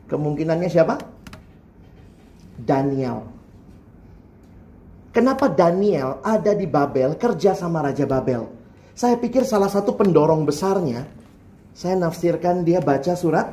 kemungkinannya 0.09 0.64
siapa? 0.73 0.97
Daniel. 2.57 3.29
Kenapa 5.12 5.45
Daniel 5.53 6.25
ada 6.25 6.57
di 6.57 6.64
Babel 6.64 7.21
kerja 7.21 7.53
sama 7.53 7.85
Raja 7.85 8.09
Babel? 8.09 8.49
Saya 8.97 9.21
pikir 9.21 9.45
salah 9.45 9.69
satu 9.69 9.93
pendorong 9.93 10.49
besarnya, 10.49 11.05
saya 11.77 12.01
nafsirkan 12.01 12.64
dia 12.64 12.81
baca 12.81 13.12
surat 13.12 13.53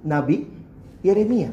Nabi 0.00 0.48
Yeremia. 1.04 1.52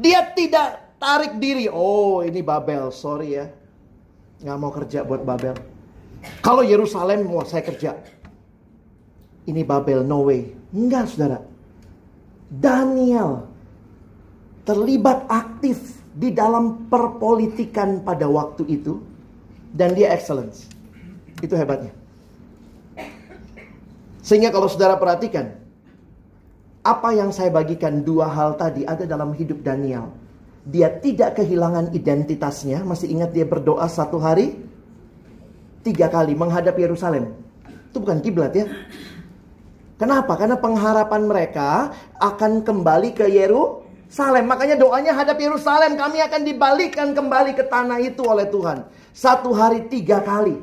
Dia 0.00 0.32
tidak 0.32 0.96
tarik 0.96 1.36
diri. 1.36 1.68
Oh 1.68 2.24
ini 2.24 2.40
Babel, 2.40 2.88
sorry 2.88 3.36
ya. 3.36 3.52
Nggak 4.40 4.56
mau 4.56 4.72
kerja 4.72 5.04
buat 5.04 5.20
Babel. 5.20 5.73
Kalau 6.44 6.64
Yerusalem, 6.64 7.28
mau 7.28 7.44
saya 7.44 7.64
kerja. 7.64 7.96
Ini 9.44 9.60
Babel, 9.64 10.04
no 10.04 10.24
way. 10.28 10.52
Enggak 10.72 11.12
saudara. 11.12 11.40
Daniel 12.48 13.44
terlibat 14.64 15.28
aktif 15.28 16.00
di 16.16 16.32
dalam 16.32 16.88
perpolitikan 16.88 18.00
pada 18.00 18.24
waktu 18.28 18.64
itu. 18.68 19.00
Dan 19.74 19.92
dia 19.98 20.14
excellence. 20.14 20.70
Itu 21.42 21.58
hebatnya. 21.58 21.90
Sehingga 24.24 24.54
kalau 24.54 24.70
saudara 24.70 24.96
perhatikan, 24.96 25.52
apa 26.84 27.16
yang 27.16 27.32
saya 27.32 27.52
bagikan 27.52 28.04
dua 28.04 28.28
hal 28.28 28.56
tadi 28.60 28.84
ada 28.88 29.04
dalam 29.04 29.32
hidup 29.36 29.60
Daniel. 29.60 30.12
Dia 30.64 30.88
tidak 31.00 31.36
kehilangan 31.36 31.92
identitasnya. 31.92 32.80
Masih 32.84 33.12
ingat 33.12 33.36
dia 33.36 33.44
berdoa 33.44 33.84
satu 33.84 34.16
hari? 34.16 34.56
Tiga 35.84 36.08
kali 36.08 36.32
menghadap 36.32 36.80
Yerusalem. 36.80 37.36
Itu 37.92 38.00
bukan 38.00 38.24
kiblat 38.24 38.56
ya. 38.56 38.64
Kenapa? 40.00 40.34
Karena 40.34 40.56
pengharapan 40.56 41.22
mereka 41.28 41.92
akan 42.18 42.64
kembali 42.64 43.12
ke 43.12 43.28
Yerusalem. 43.28 44.48
Makanya 44.48 44.80
doanya 44.80 45.12
hadap 45.12 45.36
Yerusalem. 45.36 46.00
Kami 46.00 46.24
akan 46.24 46.40
dibalikkan 46.42 47.12
kembali 47.12 47.52
ke 47.52 47.68
tanah 47.68 48.00
itu 48.00 48.24
oleh 48.24 48.48
Tuhan. 48.48 48.88
Satu 49.12 49.52
hari 49.52 49.86
tiga 49.92 50.24
kali. 50.24 50.56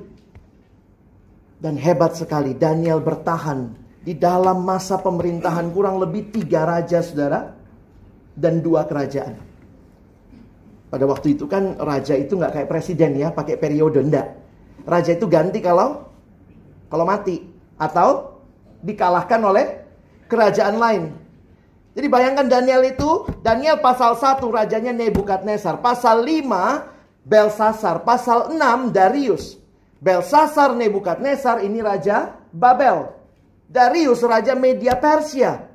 Dan 1.61 1.77
hebat 1.77 2.17
sekali 2.17 2.57
Daniel 2.57 2.97
bertahan 2.97 3.77
di 4.01 4.17
dalam 4.17 4.65
masa 4.65 4.97
pemerintahan 4.97 5.69
kurang 5.69 6.01
lebih 6.01 6.33
tiga 6.33 6.65
raja 6.65 7.05
saudara. 7.05 7.53
Dan 8.33 8.65
dua 8.65 8.89
kerajaan. 8.89 9.37
Pada 10.89 11.05
waktu 11.07 11.39
itu 11.39 11.45
kan 11.45 11.77
raja 11.77 12.17
itu 12.17 12.35
nggak 12.35 12.51
kayak 12.57 12.67
presiden 12.67 13.15
ya, 13.15 13.29
pakai 13.31 13.55
periode 13.55 14.01
enggak. 14.01 14.40
Raja 14.91 15.15
itu 15.15 15.23
ganti 15.31 15.63
kalau 15.63 16.03
kalau 16.91 17.07
mati 17.07 17.47
atau 17.79 18.43
dikalahkan 18.83 19.39
oleh 19.39 19.87
kerajaan 20.27 20.75
lain. 20.75 21.03
Jadi 21.91 22.07
bayangkan 22.07 22.47
Daniel 22.47 22.83
itu, 22.87 23.27
Daniel 23.43 23.79
pasal 23.79 24.15
1 24.15 24.43
rajanya 24.47 24.91
Nebukadnezar, 24.95 25.79
pasal 25.79 26.23
5 26.23 27.23
Belsasar, 27.23 28.03
pasal 28.03 28.51
6 28.51 28.91
Darius. 28.95 29.59
Belsasar 29.99 30.75
Nebukadnezar 30.75 31.63
ini 31.63 31.83
raja 31.83 32.35
Babel. 32.51 33.11
Darius 33.67 34.23
raja 34.23 34.55
Media 34.55 34.95
Persia. 34.99 35.67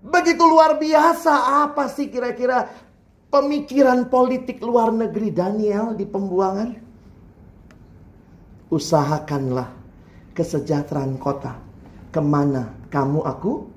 Begitu 0.00 0.44
luar 0.44 0.80
biasa 0.80 1.64
apa 1.68 1.88
sih 1.92 2.08
kira-kira 2.08 2.68
pemikiran 3.28 4.08
politik 4.08 4.60
luar 4.64 4.92
negeri 4.92 5.28
Daniel 5.28 5.92
di 5.92 6.08
pembuangan? 6.08 6.87
Usahakanlah 8.68 9.72
kesejahteraan 10.36 11.16
kota. 11.16 11.56
Ke 12.08 12.20
mana 12.20 12.72
kamu 12.88 13.24
aku 13.24 13.68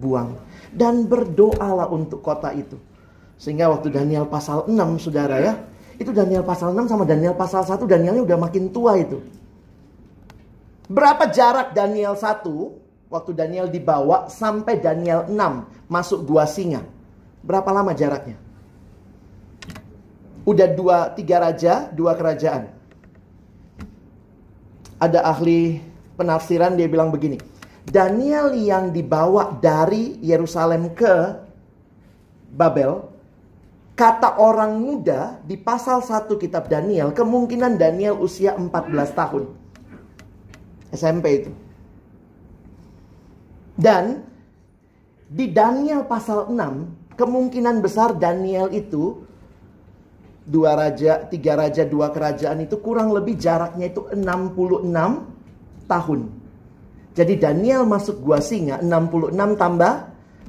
buang. 0.00 0.36
Dan 0.72 1.08
berdoalah 1.08 1.88
untuk 1.88 2.20
kota 2.20 2.52
itu. 2.52 2.76
Sehingga 3.36 3.68
waktu 3.68 3.92
Daniel 3.92 4.28
pasal 4.28 4.68
6 4.68 5.00
saudara 5.00 5.36
ya. 5.40 5.54
Itu 5.96 6.12
Daniel 6.12 6.44
pasal 6.44 6.76
6 6.76 6.92
sama 6.92 7.04
Daniel 7.08 7.32
pasal 7.32 7.64
1 7.64 7.88
Danielnya 7.88 8.20
udah 8.24 8.38
makin 8.40 8.68
tua 8.68 9.00
itu. 9.00 9.20
Berapa 10.86 11.32
jarak 11.32 11.72
Daniel 11.72 12.14
1 12.14 13.10
waktu 13.10 13.30
Daniel 13.32 13.66
dibawa 13.72 14.28
sampai 14.28 14.78
Daniel 14.78 15.26
6 15.26 15.88
masuk 15.88 16.28
gua 16.28 16.44
singa? 16.44 16.84
Berapa 17.40 17.72
lama 17.72 17.96
jaraknya? 17.96 18.36
Udah 20.46 20.68
dua, 20.70 21.10
tiga 21.14 21.42
raja, 21.42 21.90
dua 21.90 22.14
kerajaan. 22.14 22.70
Ada 24.96 25.24
ahli 25.28 25.80
penafsiran 26.16 26.74
dia 26.76 26.88
bilang 26.88 27.12
begini. 27.12 27.36
Daniel 27.86 28.50
yang 28.56 28.90
dibawa 28.90 29.54
dari 29.62 30.18
Yerusalem 30.18 30.90
ke 30.96 31.38
Babel 32.50 33.16
Kata 33.96 34.36
orang 34.36 34.76
muda 34.76 35.40
di 35.40 35.56
pasal 35.56 36.04
1 36.04 36.28
kitab 36.36 36.68
Daniel, 36.68 37.16
kemungkinan 37.16 37.80
Daniel 37.80 38.20
usia 38.20 38.52
14 38.52 38.92
tahun. 39.16 39.48
SMP 40.92 41.24
itu. 41.40 41.50
Dan 43.72 44.20
di 45.32 45.48
Daniel 45.48 46.04
pasal 46.04 46.52
6, 46.52 47.16
kemungkinan 47.16 47.80
besar 47.80 48.12
Daniel 48.20 48.68
itu 48.68 49.24
dua 50.46 50.78
raja, 50.78 51.26
tiga 51.26 51.58
raja, 51.58 51.82
dua 51.82 52.14
kerajaan 52.14 52.62
itu 52.62 52.78
kurang 52.78 53.10
lebih 53.10 53.34
jaraknya 53.34 53.90
itu 53.90 54.06
66 54.14 55.90
tahun. 55.90 56.20
Jadi 57.18 57.34
Daniel 57.34 57.82
masuk 57.82 58.22
gua 58.22 58.38
singa 58.38 58.78
66 58.78 59.34
tambah 59.58 59.94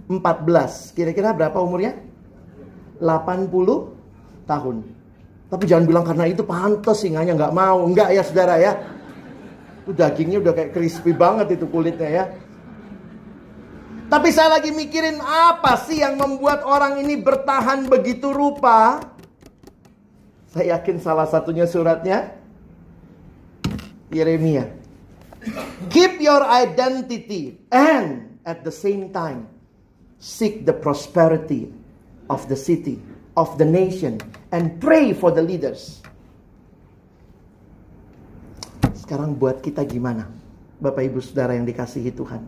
14. 0.06 0.94
Kira-kira 0.94 1.34
berapa 1.34 1.58
umurnya? 1.58 1.98
80 3.02 4.46
tahun. 4.46 4.76
Tapi 5.48 5.64
jangan 5.64 5.86
bilang 5.88 6.06
karena 6.06 6.26
itu 6.28 6.44
pantas 6.44 7.02
singanya 7.02 7.34
nggak 7.34 7.56
mau. 7.56 7.88
Enggak 7.88 8.14
ya 8.14 8.22
saudara 8.22 8.60
ya. 8.60 8.76
Itu 9.84 9.96
dagingnya 9.96 10.44
udah 10.44 10.54
kayak 10.54 10.72
crispy 10.76 11.16
banget 11.16 11.56
itu 11.56 11.66
kulitnya 11.72 12.10
ya. 12.12 12.26
Tapi 14.08 14.32
saya 14.32 14.60
lagi 14.60 14.72
mikirin 14.72 15.20
apa 15.20 15.76
sih 15.84 16.00
yang 16.00 16.20
membuat 16.20 16.64
orang 16.64 17.00
ini 17.00 17.20
bertahan 17.20 17.88
begitu 17.88 18.32
rupa. 18.32 19.00
Saya 20.58 20.82
yakin 20.82 20.98
salah 20.98 21.30
satunya 21.30 21.70
suratnya 21.70 22.34
Yeremia. 24.10 24.66
Keep 25.94 26.18
your 26.18 26.42
identity 26.42 27.62
and 27.70 28.42
at 28.42 28.66
the 28.66 28.74
same 28.74 29.14
time 29.14 29.46
seek 30.18 30.66
the 30.66 30.74
prosperity 30.74 31.70
of 32.34 32.50
the 32.50 32.58
city, 32.58 32.98
of 33.38 33.54
the 33.62 33.70
nation, 33.70 34.18
and 34.50 34.82
pray 34.82 35.14
for 35.14 35.30
the 35.30 35.46
leaders. 35.46 36.02
Sekarang 38.98 39.38
buat 39.38 39.62
kita 39.62 39.86
gimana? 39.86 40.26
Bapak 40.82 41.06
Ibu 41.06 41.22
Saudara 41.22 41.54
yang 41.54 41.70
dikasihi 41.70 42.10
Tuhan. 42.18 42.42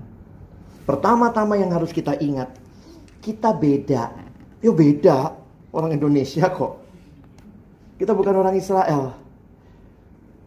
Pertama-tama 0.89 1.61
yang 1.61 1.69
harus 1.69 1.93
kita 1.93 2.17
ingat, 2.17 2.49
kita 3.21 3.53
beda. 3.53 4.17
Yo 4.65 4.73
beda, 4.73 5.37
orang 5.69 5.93
Indonesia 5.93 6.49
kok. 6.49 6.88
Kita 7.99 8.15
bukan 8.15 8.35
orang 8.39 8.55
Israel. 8.55 9.11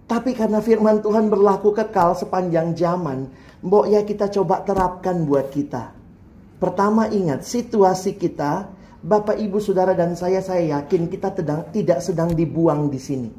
Tapi 0.09 0.33
karena 0.33 0.65
firman 0.65 1.05
Tuhan 1.05 1.29
berlaku 1.29 1.77
kekal 1.77 2.17
sepanjang 2.17 2.73
zaman, 2.73 3.29
mbok 3.61 3.87
ya 3.93 4.01
kita 4.03 4.33
coba 4.33 4.65
terapkan 4.65 5.29
buat 5.29 5.53
kita. 5.53 5.93
Pertama 6.57 7.13
ingat, 7.13 7.45
situasi 7.45 8.17
kita 8.17 8.73
Bapak, 9.03 9.35
Ibu, 9.35 9.59
Saudara, 9.59 9.99
dan 9.99 10.15
saya, 10.15 10.39
saya 10.39 10.79
yakin 10.79 11.11
kita 11.11 11.35
tedang, 11.35 11.67
tidak 11.75 11.99
sedang 11.99 12.39
dibuang 12.39 12.87
di 12.87 13.03
sini. 13.03 13.31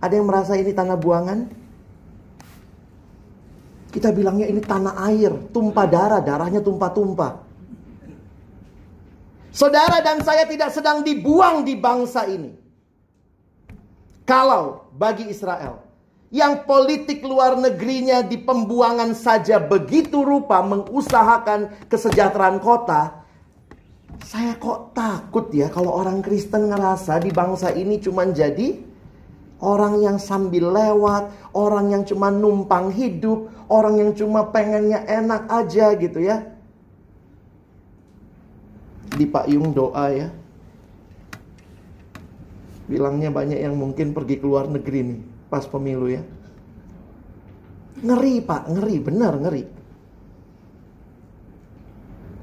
Ada 0.00 0.16
yang 0.16 0.24
merasa 0.24 0.56
ini 0.56 0.72
tanah 0.72 0.96
buangan? 0.96 1.38
Kita 3.92 4.08
bilangnya 4.08 4.48
ini 4.48 4.64
tanah 4.64 4.96
air, 5.12 5.52
tumpah 5.52 5.84
darah, 5.84 6.24
darahnya 6.24 6.64
tumpah-tumpah. 6.64 7.44
Saudara 9.52 10.00
dan 10.00 10.24
saya 10.24 10.48
tidak 10.48 10.72
sedang 10.72 11.04
dibuang 11.04 11.60
di 11.60 11.76
bangsa 11.76 12.24
ini. 12.24 12.61
Kalau 14.22 14.86
bagi 14.94 15.26
Israel, 15.26 15.82
yang 16.32 16.64
politik 16.64 17.20
luar 17.20 17.58
negerinya 17.58 18.24
di 18.24 18.40
pembuangan 18.40 19.12
saja 19.12 19.60
begitu 19.60 20.22
rupa 20.24 20.62
mengusahakan 20.64 21.90
kesejahteraan 21.90 22.62
kota, 22.62 23.22
saya 24.22 24.56
kok 24.56 24.94
takut 24.94 25.50
ya 25.52 25.68
kalau 25.68 25.92
orang 25.92 26.22
Kristen 26.22 26.70
ngerasa 26.70 27.20
di 27.20 27.28
bangsa 27.34 27.74
ini 27.74 27.98
cuma 27.98 28.24
jadi 28.30 28.78
orang 29.62 30.02
yang 30.02 30.18
sambil 30.18 30.74
lewat, 30.74 31.30
orang 31.54 31.94
yang 31.94 32.02
cuma 32.02 32.30
numpang 32.32 32.90
hidup, 32.90 33.50
orang 33.70 34.02
yang 34.02 34.10
cuma 34.16 34.50
pengennya 34.50 35.06
enak 35.06 35.46
aja 35.46 35.94
gitu 35.94 36.18
ya. 36.18 36.48
Di 39.12 39.28
Pak 39.28 39.46
Yung 39.52 39.70
doa 39.76 40.06
ya. 40.10 40.28
Bilangnya 42.92 43.32
banyak 43.32 43.56
yang 43.56 43.72
mungkin 43.72 44.12
pergi 44.12 44.36
ke 44.36 44.44
luar 44.44 44.68
negeri 44.68 45.00
nih 45.00 45.20
pas 45.48 45.64
pemilu 45.64 46.12
ya. 46.12 46.22
Ngeri 48.04 48.44
Pak, 48.44 48.62
ngeri, 48.68 48.96
benar 49.00 49.34
ngeri 49.40 49.64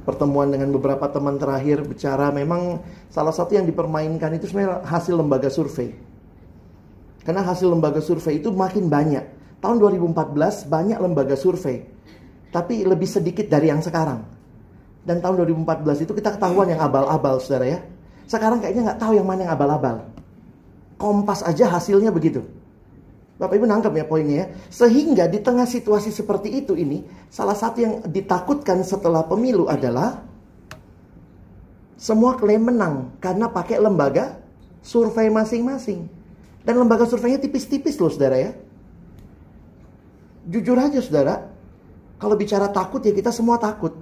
pertemuan 0.09 0.49
dengan 0.49 0.73
beberapa 0.73 1.05
teman 1.13 1.37
terakhir 1.37 1.85
bicara 1.85 2.33
memang 2.33 2.81
salah 3.13 3.29
satu 3.29 3.53
yang 3.53 3.69
dipermainkan 3.69 4.41
itu 4.41 4.49
sebenarnya 4.49 4.81
hasil 4.81 5.13
lembaga 5.13 5.53
survei. 5.53 5.93
Karena 7.21 7.45
hasil 7.45 7.69
lembaga 7.69 8.01
survei 8.01 8.41
itu 8.41 8.49
makin 8.49 8.89
banyak, 8.89 9.21
Tahun 9.59 9.75
2014 9.75 10.71
banyak 10.71 10.97
lembaga 11.03 11.35
survei, 11.35 11.83
tapi 12.47 12.87
lebih 12.87 13.03
sedikit 13.03 13.43
dari 13.51 13.67
yang 13.67 13.83
sekarang. 13.83 14.23
Dan 15.03 15.19
tahun 15.19 15.43
2014 15.43 16.07
itu 16.07 16.15
kita 16.15 16.39
ketahuan 16.39 16.71
yang 16.71 16.79
abal-abal, 16.79 17.43
saudara 17.43 17.67
ya. 17.67 17.79
Sekarang 18.23 18.63
kayaknya 18.63 18.91
nggak 18.91 18.99
tahu 19.03 19.19
yang 19.19 19.27
mana 19.27 19.43
yang 19.43 19.51
abal-abal. 19.51 20.07
Kompas 20.99 21.41
aja 21.47 21.71
hasilnya 21.71 22.11
begitu. 22.11 22.43
Bapak 23.39 23.55
Ibu 23.55 23.65
nangkep 23.71 23.93
ya 23.95 24.05
poinnya 24.05 24.35
ya. 24.35 24.45
Sehingga 24.67 25.31
di 25.31 25.39
tengah 25.39 25.63
situasi 25.63 26.11
seperti 26.11 26.59
itu 26.59 26.75
ini, 26.75 27.07
salah 27.31 27.55
satu 27.55 27.79
yang 27.79 27.93
ditakutkan 28.03 28.83
setelah 28.83 29.23
pemilu 29.23 29.71
adalah 29.71 30.27
semua 31.95 32.35
klaim 32.35 32.67
menang 32.67 33.15
karena 33.23 33.47
pakai 33.47 33.79
lembaga 33.79 34.43
survei 34.83 35.31
masing-masing. 35.31 36.11
Dan 36.67 36.75
lembaga 36.83 37.07
surveinya 37.07 37.39
tipis-tipis 37.39 37.95
loh 37.95 38.11
saudara 38.11 38.35
ya. 38.35 38.51
Jujur 40.43 40.75
aja 40.75 40.99
saudara, 40.99 41.47
kalau 42.19 42.35
bicara 42.35 42.67
takut 42.67 42.99
ya 42.99 43.15
kita 43.15 43.31
semua 43.31 43.55
takut. 43.55 43.95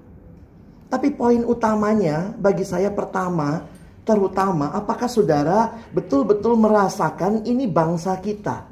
Tapi 0.89 1.14
poin 1.14 1.45
utamanya 1.45 2.34
bagi 2.34 2.66
saya 2.66 2.89
pertama, 2.89 3.70
terutama 4.08 4.72
apakah 4.72 5.12
saudara 5.12 5.76
betul-betul 5.91 6.55
merasakan 6.55 7.43
ini 7.43 7.68
bangsa 7.68 8.16
kita? 8.24 8.64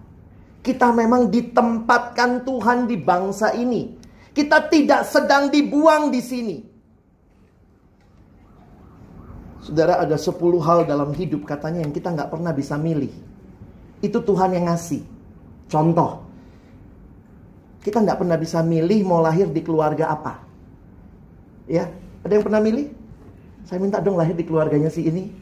Kita 0.63 0.95
memang 0.95 1.27
ditempatkan 1.27 2.47
Tuhan 2.47 2.88
di 2.88 2.95
bangsa 2.95 3.51
ini. 3.51 3.91
Kita 4.31 4.65
tidak 4.71 5.05
sedang 5.05 5.51
dibuang 5.51 6.09
di 6.09 6.21
sini. 6.23 6.57
Saudara 9.61 10.01
ada 10.01 10.17
10 10.17 10.33
hal 10.63 10.89
dalam 10.89 11.11
hidup 11.13 11.45
katanya 11.45 11.86
yang 11.86 11.93
kita 11.93 12.15
nggak 12.15 12.31
pernah 12.31 12.55
bisa 12.55 12.79
milih. 12.79 13.11
Itu 14.01 14.23
Tuhan 14.25 14.57
yang 14.57 14.71
ngasih. 14.71 15.03
Contoh. 15.69 16.25
Kita 17.86 18.01
nggak 18.01 18.17
pernah 18.25 18.38
bisa 18.38 18.65
milih 18.65 19.05
mau 19.05 19.21
lahir 19.21 19.45
di 19.53 19.61
keluarga 19.61 20.09
apa. 20.09 20.41
Ya, 21.69 21.89
ada 22.25 22.31
yang 22.33 22.45
pernah 22.45 22.61
milih? 22.61 23.04
Saya 23.66 23.82
minta 23.82 23.97
dong 23.97 24.16
lahir 24.16 24.38
di 24.38 24.45
keluarganya 24.45 24.93
si 24.93 25.09
ini. 25.09 25.34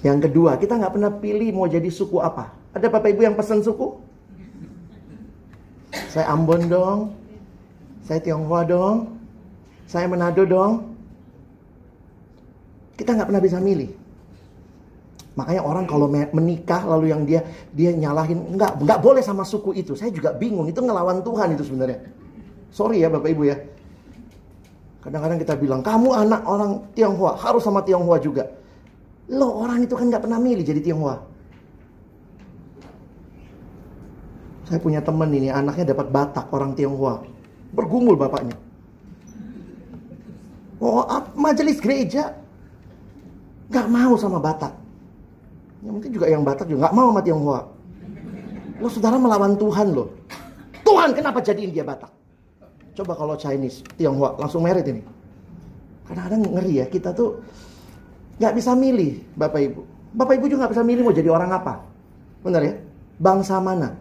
Yang 0.00 0.30
kedua, 0.30 0.56
kita 0.56 0.80
nggak 0.80 0.92
pernah 0.96 1.12
pilih 1.12 1.48
mau 1.52 1.68
jadi 1.68 1.88
suku 1.92 2.16
apa. 2.24 2.54
Ada 2.72 2.88
bapak 2.88 3.12
ibu 3.12 3.22
yang 3.26 3.36
pesan 3.36 3.60
suku? 3.60 4.00
Saya 6.08 6.32
Ambon 6.32 6.64
dong. 6.70 6.98
Saya 8.08 8.24
Tionghoa 8.24 8.64
dong. 8.64 9.20
Saya 9.84 10.08
Manado 10.08 10.48
dong. 10.48 10.96
Kita 12.96 13.12
nggak 13.12 13.28
pernah 13.28 13.42
bisa 13.44 13.60
milih. 13.60 13.92
Makanya 15.38 15.62
orang 15.62 15.86
kalau 15.86 16.10
menikah 16.10 16.82
lalu 16.82 17.14
yang 17.14 17.22
dia 17.22 17.46
dia 17.70 17.94
nyalahin 17.94 18.58
nggak 18.58 18.82
nggak 18.82 18.98
boleh 18.98 19.22
sama 19.22 19.46
suku 19.46 19.70
itu. 19.76 19.94
Saya 19.94 20.10
juga 20.10 20.34
bingung 20.34 20.66
itu 20.66 20.82
ngelawan 20.82 21.22
Tuhan 21.22 21.54
itu 21.54 21.62
sebenarnya. 21.62 22.02
Sorry 22.74 23.06
ya 23.06 23.08
bapak 23.12 23.30
ibu 23.36 23.46
ya. 23.46 23.54
Kadang-kadang 24.98 25.38
kita 25.38 25.54
bilang 25.54 25.80
kamu 25.80 26.10
anak 26.10 26.42
orang 26.42 26.82
Tionghoa 26.98 27.38
harus 27.38 27.62
sama 27.62 27.86
Tionghoa 27.86 28.18
juga. 28.18 28.50
Lo 29.30 29.62
orang 29.62 29.86
itu 29.86 29.94
kan 29.94 30.10
nggak 30.10 30.26
pernah 30.26 30.42
milih 30.42 30.64
jadi 30.66 30.80
Tionghoa. 30.82 31.16
Saya 34.68 34.78
punya 34.84 35.00
teman 35.00 35.32
ini, 35.32 35.48
anaknya 35.48 35.96
dapat 35.96 36.12
Batak 36.12 36.52
orang 36.52 36.76
Tionghoa. 36.76 37.24
Bergumul 37.72 38.18
bapaknya. 38.18 38.56
Oh, 40.78 41.06
majelis 41.38 41.78
gereja 41.80 42.34
nggak 43.70 43.86
mau 43.86 44.18
sama 44.18 44.42
Batak. 44.42 44.74
Ya 45.86 45.90
mungkin 45.94 46.10
juga 46.10 46.26
yang 46.26 46.42
Batak 46.42 46.66
juga 46.66 46.90
nggak 46.90 46.96
mau 46.98 47.14
sama 47.14 47.22
Tionghoa. 47.22 47.60
Lo 48.82 48.88
saudara 48.90 49.14
melawan 49.14 49.54
Tuhan 49.54 49.94
lo. 49.94 50.10
Tuhan 50.82 51.14
kenapa 51.14 51.38
jadiin 51.38 51.70
dia 51.70 51.86
Batak? 51.86 52.17
Coba 52.98 53.14
kalau 53.14 53.38
Chinese, 53.38 53.86
Tionghoa 53.94 54.34
langsung 54.42 54.66
merit 54.66 54.82
ini. 54.90 55.06
Kadang-kadang 56.10 56.40
ngeri 56.50 56.82
ya 56.82 56.86
kita 56.90 57.14
tuh 57.14 57.38
Gak 58.38 58.54
bisa 58.54 58.72
milih 58.78 59.18
Bapak 59.34 59.60
Ibu. 59.60 59.80
Bapak 60.14 60.38
Ibu 60.38 60.46
juga 60.46 60.66
gak 60.66 60.78
bisa 60.78 60.86
milih 60.86 61.02
mau 61.02 61.14
jadi 61.14 61.30
orang 61.30 61.50
apa. 61.50 61.82
Benar 62.46 62.62
ya? 62.62 62.74
Bangsa 63.18 63.58
mana? 63.58 63.98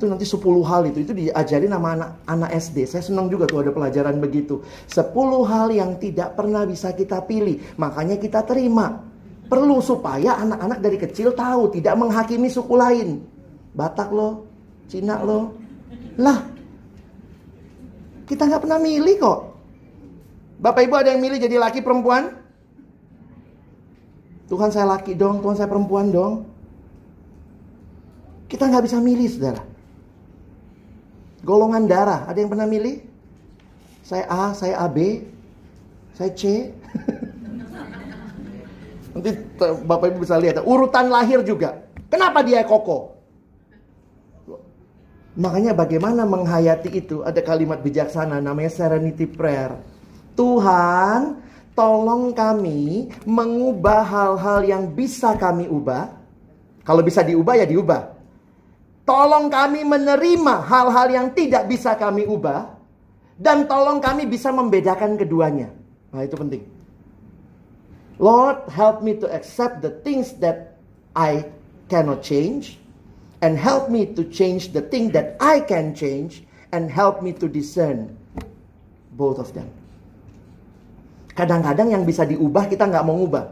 Itu 0.00 0.08
nanti 0.08 0.24
10 0.24 0.40
hal 0.64 0.88
itu. 0.88 1.04
Itu 1.04 1.12
diajari 1.12 1.68
nama 1.68 1.92
anak, 1.92 2.10
anak 2.24 2.50
SD. 2.56 2.88
Saya 2.88 3.04
senang 3.04 3.28
juga 3.28 3.44
tuh 3.44 3.60
ada 3.60 3.70
pelajaran 3.76 4.16
begitu. 4.16 4.64
10 4.88 5.12
hal 5.44 5.68
yang 5.68 6.00
tidak 6.00 6.32
pernah 6.40 6.64
bisa 6.64 6.96
kita 6.96 7.20
pilih. 7.28 7.60
Makanya 7.76 8.16
kita 8.16 8.48
terima. 8.48 9.04
Perlu 9.52 9.84
supaya 9.84 10.40
anak-anak 10.40 10.78
dari 10.80 10.96
kecil 10.96 11.36
tahu. 11.36 11.68
Tidak 11.68 11.92
menghakimi 12.00 12.48
suku 12.48 12.80
lain. 12.80 13.20
Batak 13.76 14.08
lo. 14.08 14.48
Cina 14.88 15.20
lo. 15.20 15.52
Lah. 16.16 16.59
Kita 18.30 18.46
gak 18.46 18.62
pernah 18.62 18.78
milih 18.78 19.18
kok. 19.18 19.38
Bapak 20.62 20.86
Ibu 20.86 20.94
ada 20.94 21.10
yang 21.10 21.18
milih 21.18 21.42
jadi 21.42 21.58
laki 21.58 21.82
perempuan? 21.82 22.30
Tuhan 24.46 24.70
saya 24.70 24.86
laki 24.86 25.18
dong, 25.18 25.42
Tuhan 25.42 25.58
saya 25.58 25.66
perempuan 25.66 26.14
dong. 26.14 26.46
Kita 28.50 28.66
nggak 28.66 28.82
bisa 28.86 28.98
milih, 28.98 29.30
saudara. 29.30 29.62
Golongan 31.46 31.86
darah, 31.86 32.26
ada 32.26 32.34
yang 32.34 32.50
pernah 32.50 32.66
milih? 32.66 32.98
Saya 34.02 34.26
A, 34.26 34.50
saya 34.50 34.74
AB, 34.84 35.22
saya 36.18 36.34
C. 36.34 36.74
Nanti 39.14 39.30
Bapak 39.86 40.10
Ibu 40.10 40.18
bisa 40.26 40.34
lihat, 40.34 40.58
urutan 40.66 41.08
lahir 41.14 41.46
juga. 41.46 41.86
Kenapa 42.10 42.42
dia 42.42 42.66
koko? 42.66 43.19
Makanya 45.38 45.76
bagaimana 45.76 46.26
menghayati 46.26 46.90
itu, 46.90 47.22
ada 47.22 47.38
kalimat 47.38 47.78
bijaksana 47.78 48.42
namanya 48.42 48.70
serenity 48.74 49.30
prayer. 49.30 49.78
Tuhan, 50.34 51.38
tolong 51.78 52.34
kami 52.34 53.14
mengubah 53.22 54.02
hal-hal 54.02 54.66
yang 54.66 54.90
bisa 54.90 55.38
kami 55.38 55.70
ubah. 55.70 56.10
Kalau 56.82 57.02
bisa 57.06 57.22
diubah 57.22 57.54
ya 57.60 57.66
diubah. 57.68 58.18
Tolong 59.06 59.46
kami 59.50 59.86
menerima 59.86 60.54
hal-hal 60.66 61.08
yang 61.10 61.26
tidak 61.30 61.70
bisa 61.70 61.94
kami 61.94 62.26
ubah. 62.26 62.78
Dan 63.40 63.64
tolong 63.70 64.02
kami 64.02 64.26
bisa 64.26 64.50
membedakan 64.50 65.16
keduanya. 65.16 65.70
Nah 66.10 66.26
itu 66.26 66.36
penting. 66.36 66.62
Lord 68.20 68.68
help 68.68 69.00
me 69.00 69.16
to 69.16 69.30
accept 69.32 69.80
the 69.80 69.88
things 70.04 70.36
that 70.44 70.76
I 71.16 71.48
cannot 71.88 72.20
change. 72.20 72.76
And 73.40 73.56
help 73.56 73.88
me 73.88 74.04
to 74.16 74.22
change 74.28 74.76
the 74.76 74.84
thing 74.84 75.08
that 75.16 75.40
I 75.40 75.64
can 75.64 75.96
change. 75.96 76.44
And 76.70 76.86
help 76.86 77.24
me 77.24 77.34
to 77.40 77.50
discern 77.50 78.14
both 79.18 79.42
of 79.42 79.50
them. 79.56 79.66
Kadang-kadang 81.34 81.90
yang 81.90 82.04
bisa 82.04 82.22
diubah 82.28 82.68
kita 82.68 82.86
nggak 82.86 83.02
mau 83.02 83.16
ubah. 83.26 83.48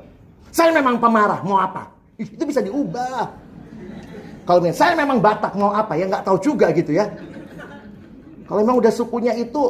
Saya 0.53 0.70
memang 0.70 1.01
pemarah, 1.01 1.41
mau 1.43 1.59
apa? 1.59 1.89
Itu 2.20 2.45
bisa 2.45 2.61
diubah. 2.61 3.32
Kalau 4.45 4.61
saya 4.72 4.97
memang 4.97 5.20
Batak, 5.20 5.57
mau 5.57 5.72
apa? 5.72 5.97
Ya 5.97 6.09
nggak 6.09 6.24
tahu 6.24 6.36
juga 6.41 6.72
gitu 6.72 6.93
ya. 6.97 7.09
Kalau 8.49 8.64
memang 8.64 8.80
udah 8.80 8.93
sukunya 8.93 9.36
itu 9.36 9.61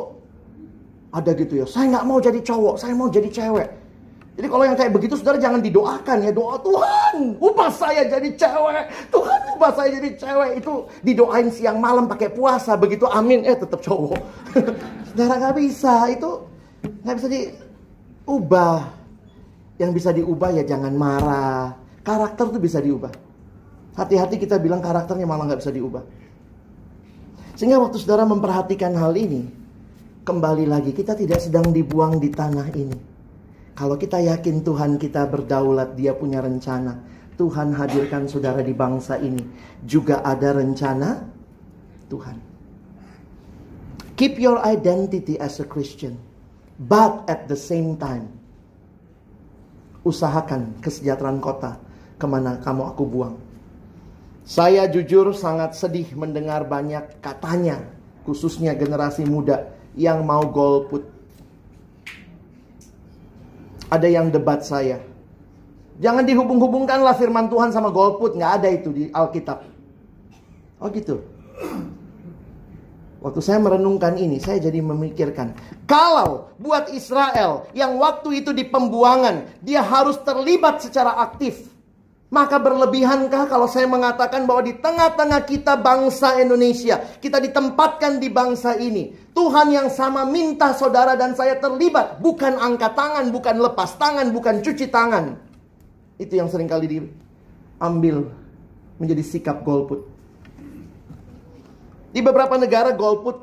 ada 1.11 1.31
gitu 1.35 1.63
ya. 1.63 1.67
Saya 1.67 1.91
nggak 1.95 2.05
mau 2.07 2.19
jadi 2.23 2.41
cowok, 2.43 2.75
saya 2.79 2.93
mau 2.95 3.11
jadi 3.11 3.27
cewek. 3.27 3.69
Jadi 4.39 4.47
kalau 4.47 4.65
yang 4.71 4.79
kayak 4.79 4.95
begitu 4.95 5.19
saudara 5.19 5.43
jangan 5.43 5.59
didoakan 5.59 6.23
ya 6.23 6.31
doa 6.31 6.63
Tuhan 6.63 7.43
ubah 7.43 7.75
saya 7.75 8.07
jadi 8.07 8.39
cewek 8.39 9.11
Tuhan 9.11 9.41
ubah 9.59 9.71
saya 9.75 9.89
jadi 9.99 10.15
cewek 10.15 10.63
itu 10.63 10.73
didoain 11.03 11.51
siang 11.51 11.83
malam 11.83 12.07
pakai 12.07 12.31
puasa 12.31 12.79
begitu 12.79 13.03
amin 13.11 13.43
eh 13.43 13.59
tetap 13.59 13.83
cowok 13.83 14.23
saudara 15.11 15.43
nggak 15.43 15.57
bisa 15.59 16.07
itu 16.15 16.47
nggak 17.03 17.17
bisa 17.19 17.27
di 17.27 17.41
ubah. 18.29 18.81
Yang 19.81 19.91
bisa 19.97 20.11
diubah 20.13 20.51
ya 20.53 20.63
jangan 20.69 20.93
marah. 20.93 21.73
Karakter 22.05 22.53
tuh 22.53 22.61
bisa 22.61 22.79
diubah. 22.79 23.11
Hati-hati 23.97 24.39
kita 24.39 24.61
bilang 24.61 24.85
karakternya 24.85 25.25
malah 25.27 25.49
nggak 25.49 25.61
bisa 25.65 25.73
diubah. 25.73 26.05
Sehingga 27.59 27.83
waktu 27.83 27.99
saudara 27.99 28.23
memperhatikan 28.23 28.95
hal 28.95 29.19
ini, 29.19 29.43
kembali 30.23 30.71
lagi 30.71 30.95
kita 30.95 31.19
tidak 31.19 31.43
sedang 31.43 31.75
dibuang 31.75 32.23
di 32.23 32.31
tanah 32.31 32.69
ini. 32.75 33.18
Kalau 33.79 33.95
kita 33.95 34.19
yakin 34.19 34.67
Tuhan 34.67 34.99
kita 34.99 35.31
berdaulat, 35.31 35.95
Dia 35.95 36.11
punya 36.19 36.43
rencana. 36.43 36.99
Tuhan 37.39 37.71
hadirkan 37.79 38.27
saudara 38.27 38.59
di 38.59 38.75
bangsa 38.75 39.23
ini. 39.23 39.39
Juga 39.87 40.19
ada 40.27 40.51
rencana 40.51 41.23
Tuhan. 42.11 42.43
Keep 44.19 44.43
your 44.43 44.59
identity 44.67 45.39
as 45.39 45.63
a 45.63 45.67
Christian. 45.71 46.19
But 46.75 47.23
at 47.31 47.47
the 47.47 47.55
same 47.55 47.95
time, 48.03 48.35
usahakan 50.03 50.83
kesejahteraan 50.83 51.39
kota 51.39 51.79
ke 52.19 52.27
mana 52.27 52.59
kamu 52.59 52.83
aku 52.83 53.07
buang. 53.07 53.39
Saya 54.43 54.91
jujur 54.91 55.31
sangat 55.39 55.79
sedih 55.79 56.19
mendengar 56.19 56.67
banyak 56.67 57.23
katanya, 57.23 57.79
khususnya 58.27 58.75
generasi 58.75 59.23
muda 59.23 59.71
yang 59.95 60.27
mau 60.27 60.43
golput. 60.51 61.18
Ada 63.89 64.09
yang 64.09 64.29
debat 64.29 64.61
saya. 64.61 65.01
Jangan 65.99 66.23
dihubung-hubungkanlah 66.23 67.17
firman 67.19 67.51
Tuhan 67.51 67.75
sama 67.75 67.91
golput. 67.91 68.37
Nggak 68.39 68.53
ada 68.63 68.69
itu 68.71 68.89
di 68.95 69.05
Alkitab. 69.11 69.65
Oh 70.79 70.89
gitu. 70.95 71.25
Waktu 73.19 73.41
saya 73.43 73.59
merenungkan 73.59 74.15
ini, 74.15 74.39
saya 74.39 74.63
jadi 74.63 74.79
memikirkan. 74.79 75.51
Kalau 75.91 76.55
buat 76.55 76.87
Israel 76.95 77.67
yang 77.75 77.99
waktu 77.99 78.47
itu 78.47 78.55
di 78.55 78.63
pembuangan, 78.63 79.59
dia 79.59 79.83
harus 79.83 80.15
terlibat 80.23 80.79
secara 80.79 81.19
aktif. 81.19 81.67
Maka 82.29 82.61
berlebihankah 82.61 83.49
kalau 83.49 83.65
saya 83.65 83.89
mengatakan 83.89 84.45
bahwa 84.45 84.61
di 84.61 84.77
tengah-tengah 84.77 85.49
kita 85.49 85.81
bangsa 85.81 86.37
Indonesia, 86.37 87.01
kita 87.25 87.41
ditempatkan 87.41 88.21
di 88.21 88.29
bangsa 88.29 88.77
ini. 88.77 89.17
Tuhan 89.33 89.73
yang 89.73 89.89
sama 89.89 90.29
minta 90.29 90.77
saudara 90.77 91.17
dan 91.17 91.33
saya 91.33 91.57
terlibat. 91.57 92.21
Bukan 92.21 92.61
angkat 92.61 92.93
tangan, 92.93 93.33
bukan 93.33 93.57
lepas 93.65 93.97
tangan, 93.97 94.29
bukan 94.29 94.61
cuci 94.61 94.93
tangan. 94.93 95.41
Itu 96.21 96.37
yang 96.37 96.53
sering 96.53 96.69
kali 96.69 97.01
diambil 97.01 98.29
menjadi 99.01 99.25
sikap 99.25 99.65
golput. 99.65 100.05
Di 102.13 102.21
beberapa 102.21 102.61
negara 102.61 102.93
golput 102.93 103.41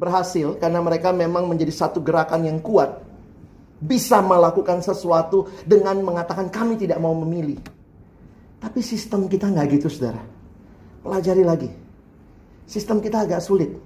berhasil 0.00 0.56
karena 0.56 0.80
mereka 0.80 1.12
memang 1.12 1.44
menjadi 1.44 1.76
satu 1.76 2.00
gerakan 2.00 2.48
yang 2.48 2.56
kuat. 2.64 3.03
Bisa 3.78 4.22
melakukan 4.22 4.80
sesuatu 4.80 5.50
dengan 5.66 5.98
mengatakan 6.02 6.48
kami 6.48 6.78
tidak 6.78 6.98
mau 7.02 7.12
memilih. 7.14 7.58
Tapi 8.62 8.80
sistem 8.80 9.28
kita 9.28 9.50
nggak 9.50 9.66
gitu 9.76 9.88
saudara. 9.92 10.22
Pelajari 11.04 11.44
lagi. 11.44 11.70
Sistem 12.64 13.04
kita 13.04 13.28
agak 13.28 13.44
sulit. 13.44 13.76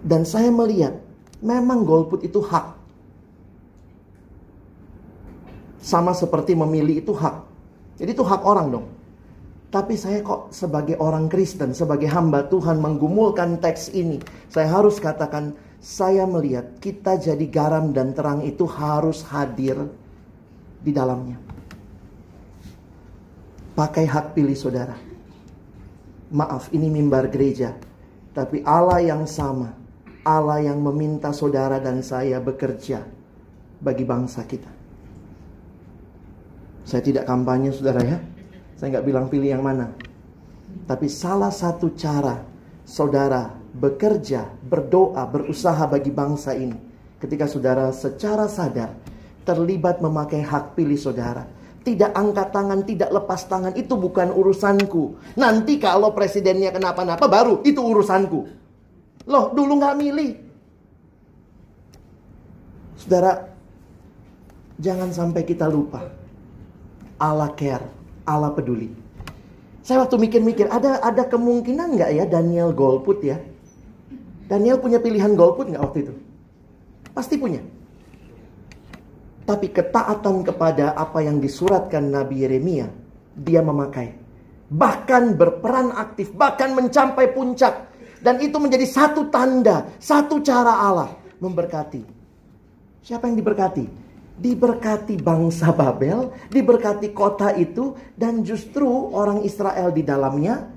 Dan 0.00 0.24
saya 0.24 0.48
melihat 0.48 0.96
memang 1.44 1.84
golput 1.84 2.24
itu 2.24 2.40
hak. 2.40 2.78
Sama 5.82 6.16
seperti 6.16 6.56
memilih 6.56 7.04
itu 7.04 7.12
hak. 7.12 7.36
Jadi 8.00 8.10
itu 8.16 8.24
hak 8.24 8.42
orang 8.48 8.68
dong. 8.72 8.86
Tapi 9.66 9.98
saya 9.98 10.22
kok 10.22 10.54
sebagai 10.54 10.96
orang 11.02 11.28
Kristen, 11.28 11.74
sebagai 11.76 12.08
hamba 12.08 12.46
Tuhan 12.48 12.80
menggumulkan 12.80 13.60
teks 13.60 13.92
ini. 13.92 14.22
Saya 14.48 14.72
harus 14.72 14.96
katakan, 15.02 15.52
saya 15.86 16.26
melihat 16.26 16.82
kita 16.82 17.14
jadi 17.14 17.46
garam 17.46 17.94
dan 17.94 18.10
terang 18.10 18.42
itu 18.42 18.66
harus 18.66 19.22
hadir 19.30 19.86
di 20.82 20.90
dalamnya. 20.90 21.38
Pakai 23.78 24.02
hak 24.02 24.34
pilih 24.34 24.58
saudara. 24.58 24.98
Maaf, 26.34 26.74
ini 26.74 26.90
mimbar 26.90 27.30
gereja. 27.30 27.70
Tapi 28.34 28.66
Allah 28.66 28.98
yang 28.98 29.30
sama. 29.30 29.78
Allah 30.26 30.58
yang 30.58 30.82
meminta 30.82 31.30
saudara 31.30 31.78
dan 31.78 32.02
saya 32.02 32.42
bekerja 32.42 33.06
bagi 33.78 34.02
bangsa 34.02 34.42
kita. 34.42 34.66
Saya 36.82 36.98
tidak 36.98 37.30
kampanye 37.30 37.70
saudara 37.70 38.02
ya. 38.02 38.18
Saya 38.74 38.98
nggak 38.98 39.06
bilang 39.06 39.30
pilih 39.30 39.54
yang 39.54 39.62
mana. 39.62 39.94
Tapi 40.90 41.06
salah 41.06 41.54
satu 41.54 41.94
cara 41.94 42.42
saudara 42.82 43.65
bekerja, 43.76 44.48
berdoa, 44.64 45.28
berusaha 45.28 45.84
bagi 45.86 46.08
bangsa 46.08 46.56
ini. 46.56 46.76
Ketika 47.20 47.48
saudara 47.48 47.92
secara 47.92 48.48
sadar 48.48 48.92
terlibat 49.46 50.02
memakai 50.02 50.42
hak 50.42 50.74
pilih 50.74 50.98
saudara. 50.98 51.46
Tidak 51.86 52.10
angkat 52.18 52.50
tangan, 52.50 52.82
tidak 52.82 53.14
lepas 53.14 53.46
tangan, 53.46 53.70
itu 53.78 53.94
bukan 53.94 54.34
urusanku. 54.34 55.38
Nanti 55.38 55.78
kalau 55.78 56.10
presidennya 56.10 56.74
kenapa-napa 56.74 57.30
baru 57.30 57.62
itu 57.62 57.78
urusanku. 57.78 58.40
Loh, 59.30 59.54
dulu 59.54 59.78
nggak 59.78 59.94
milih. 59.94 60.32
Saudara, 62.98 63.38
jangan 64.82 65.14
sampai 65.14 65.46
kita 65.46 65.70
lupa. 65.70 66.02
Allah 67.22 67.54
care 67.54 67.86
Allah 68.26 68.50
peduli. 68.50 68.90
Saya 69.86 70.02
waktu 70.02 70.18
mikir-mikir, 70.18 70.66
ada 70.66 70.98
ada 70.98 71.22
kemungkinan 71.30 71.94
nggak 71.94 72.10
ya 72.18 72.24
Daniel 72.26 72.74
golput 72.74 73.22
ya? 73.22 73.38
Daniel 74.46 74.78
punya 74.78 75.02
pilihan 75.02 75.34
golput 75.34 75.70
nggak 75.70 75.82
waktu 75.82 75.98
itu? 76.06 76.14
Pasti 77.10 77.34
punya. 77.38 77.62
Tapi 79.46 79.70
ketaatan 79.70 80.42
kepada 80.42 80.94
apa 80.98 81.22
yang 81.22 81.38
disuratkan 81.38 82.10
Nabi 82.10 82.42
Yeremia, 82.42 82.90
dia 83.38 83.62
memakai. 83.62 84.14
Bahkan 84.66 85.38
berperan 85.38 85.94
aktif, 85.94 86.34
bahkan 86.34 86.74
mencapai 86.74 87.30
puncak. 87.30 87.94
Dan 88.18 88.42
itu 88.42 88.58
menjadi 88.58 88.82
satu 88.82 89.30
tanda, 89.30 89.86
satu 90.02 90.42
cara 90.42 90.82
Allah 90.82 91.14
memberkati. 91.38 92.02
Siapa 93.06 93.30
yang 93.30 93.38
diberkati? 93.38 94.06
diberkati 94.36 95.16
bangsa 95.16 95.72
Babel, 95.72 96.28
diberkati 96.52 97.16
kota 97.16 97.56
itu, 97.56 97.96
dan 98.14 98.44
justru 98.44 98.86
orang 99.16 99.42
Israel 99.48 99.88
di 99.90 100.04
dalamnya 100.04 100.68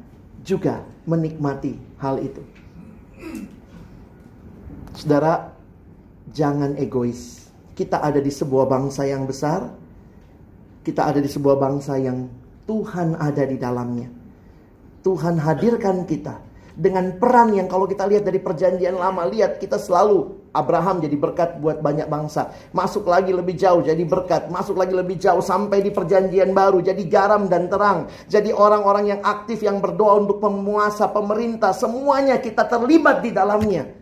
juga 0.42 0.88
menikmati 1.04 1.76
hal 2.00 2.24
itu. 2.24 2.42
Saudara, 4.94 5.54
jangan 6.34 6.78
egois. 6.78 7.50
Kita 7.78 8.04
ada 8.04 8.20
di 8.20 8.30
sebuah 8.30 8.68
bangsa 8.68 9.08
yang 9.08 9.24
besar, 9.24 9.72
kita 10.84 11.10
ada 11.10 11.20
di 11.24 11.30
sebuah 11.30 11.56
bangsa 11.56 11.96
yang 11.96 12.28
Tuhan 12.68 13.18
ada 13.18 13.44
di 13.46 13.58
dalamnya. 13.58 14.10
Tuhan 15.00 15.40
hadirkan 15.40 16.04
kita 16.04 16.50
dengan 16.80 17.20
peran 17.20 17.52
yang 17.52 17.68
kalau 17.68 17.84
kita 17.84 18.08
lihat 18.08 18.24
dari 18.24 18.40
perjanjian 18.40 18.96
lama 18.96 19.28
lihat 19.28 19.60
kita 19.60 19.76
selalu 19.76 20.40
Abraham 20.56 21.04
jadi 21.04 21.12
berkat 21.20 21.60
buat 21.60 21.84
banyak 21.84 22.08
bangsa 22.08 22.56
masuk 22.72 23.04
lagi 23.12 23.36
lebih 23.36 23.60
jauh 23.60 23.84
jadi 23.84 24.00
berkat 24.08 24.48
masuk 24.48 24.80
lagi 24.80 24.96
lebih 24.96 25.20
jauh 25.20 25.44
sampai 25.44 25.84
di 25.84 25.92
perjanjian 25.92 26.56
baru 26.56 26.80
jadi 26.80 27.04
garam 27.12 27.52
dan 27.52 27.68
terang 27.68 28.08
jadi 28.32 28.56
orang-orang 28.56 29.12
yang 29.12 29.22
aktif 29.28 29.60
yang 29.60 29.84
berdoa 29.84 30.24
untuk 30.24 30.40
penguasa 30.40 31.12
pemerintah 31.12 31.76
semuanya 31.76 32.40
kita 32.40 32.64
terlibat 32.64 33.28
di 33.28 33.36
dalamnya 33.36 33.99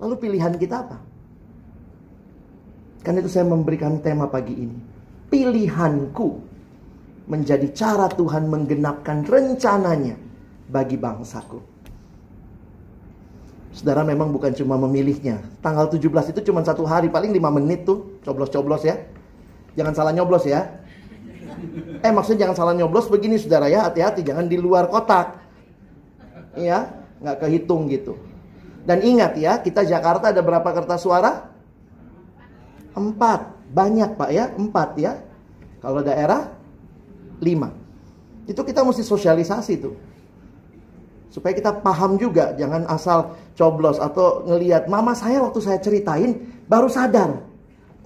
lalu 0.00 0.14
pilihan 0.18 0.54
kita 0.56 0.86
apa 0.86 0.98
kan 3.04 3.18
itu 3.20 3.28
saya 3.28 3.44
memberikan 3.44 4.00
tema 4.00 4.26
pagi 4.26 4.54
ini 4.54 4.78
pilihanku 5.28 6.40
menjadi 7.28 7.68
cara 7.72 8.06
Tuhan 8.12 8.48
menggenapkan 8.48 9.24
rencananya 9.24 10.16
bagi 10.68 10.96
bangsaku 10.96 11.74
Saudara 13.74 14.06
memang 14.06 14.30
bukan 14.30 14.54
cuma 14.54 14.78
memilihnya. 14.78 15.42
Tanggal 15.58 15.90
17 15.90 16.30
itu 16.30 16.40
cuma 16.46 16.62
satu 16.62 16.86
hari, 16.86 17.10
paling 17.10 17.34
5 17.34 17.58
menit 17.58 17.82
tuh. 17.82 18.22
Coblos-coblos 18.22 18.86
ya. 18.86 19.02
Jangan 19.74 19.98
salah 19.98 20.14
nyoblos 20.14 20.46
ya. 20.46 20.78
Eh 22.06 22.12
maksudnya 22.14 22.46
jangan 22.46 22.54
salah 22.54 22.74
nyoblos 22.78 23.10
begini 23.10 23.34
saudara 23.34 23.66
ya. 23.66 23.90
Hati-hati 23.90 24.22
jangan 24.22 24.46
di 24.46 24.62
luar 24.62 24.86
kotak. 24.86 25.42
Iya, 26.54 26.86
nggak 27.18 27.36
kehitung 27.42 27.90
gitu. 27.90 28.14
Dan 28.84 29.00
ingat 29.00 29.32
ya, 29.40 29.58
kita 29.64 29.82
Jakarta 29.88 30.28
ada 30.28 30.44
berapa 30.44 30.68
kertas 30.76 31.00
suara? 31.00 31.48
Empat. 32.92 33.52
Banyak 33.74 34.14
pak 34.14 34.30
ya, 34.30 34.52
empat 34.54 34.90
ya. 35.00 35.18
Kalau 35.80 36.04
daerah, 36.04 36.52
lima. 37.40 37.72
Itu 38.44 38.60
kita 38.62 38.84
mesti 38.84 39.02
sosialisasi 39.02 39.74
tuh. 39.80 39.96
Supaya 41.32 41.50
kita 41.50 41.82
paham 41.82 42.14
juga, 42.14 42.54
jangan 42.54 42.86
asal 42.86 43.34
coblos 43.58 43.98
atau 43.98 44.46
ngeliat 44.46 44.86
mama 44.86 45.18
saya 45.18 45.42
waktu 45.42 45.58
saya 45.58 45.82
ceritain 45.82 46.62
baru 46.70 46.86
sadar. 46.86 47.42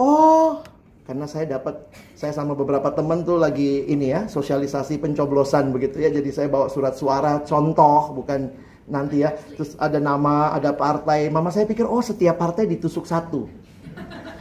Oh, 0.01 0.65
karena 1.05 1.29
saya 1.29 1.59
dapat 1.59 1.93
saya 2.17 2.33
sama 2.33 2.57
beberapa 2.57 2.89
teman 2.95 3.29
tuh 3.29 3.37
lagi 3.37 3.85
ini 3.85 4.15
ya, 4.15 4.25
sosialisasi 4.31 4.97
pencoblosan 4.97 5.75
begitu 5.75 6.01
ya. 6.01 6.09
Jadi 6.09 6.31
saya 6.33 6.49
bawa 6.49 6.73
surat 6.73 6.97
suara 6.97 7.45
contoh 7.45 8.17
bukan 8.17 8.49
nanti 8.89 9.23
ya. 9.23 9.37
Terus 9.55 9.77
ada 9.79 10.01
nama, 10.01 10.53
ada 10.57 10.75
partai. 10.75 11.29
Mama 11.29 11.53
saya 11.53 11.69
pikir 11.69 11.85
oh 11.85 12.03
setiap 12.03 12.41
partai 12.41 12.67
ditusuk 12.67 13.05
satu. 13.05 13.47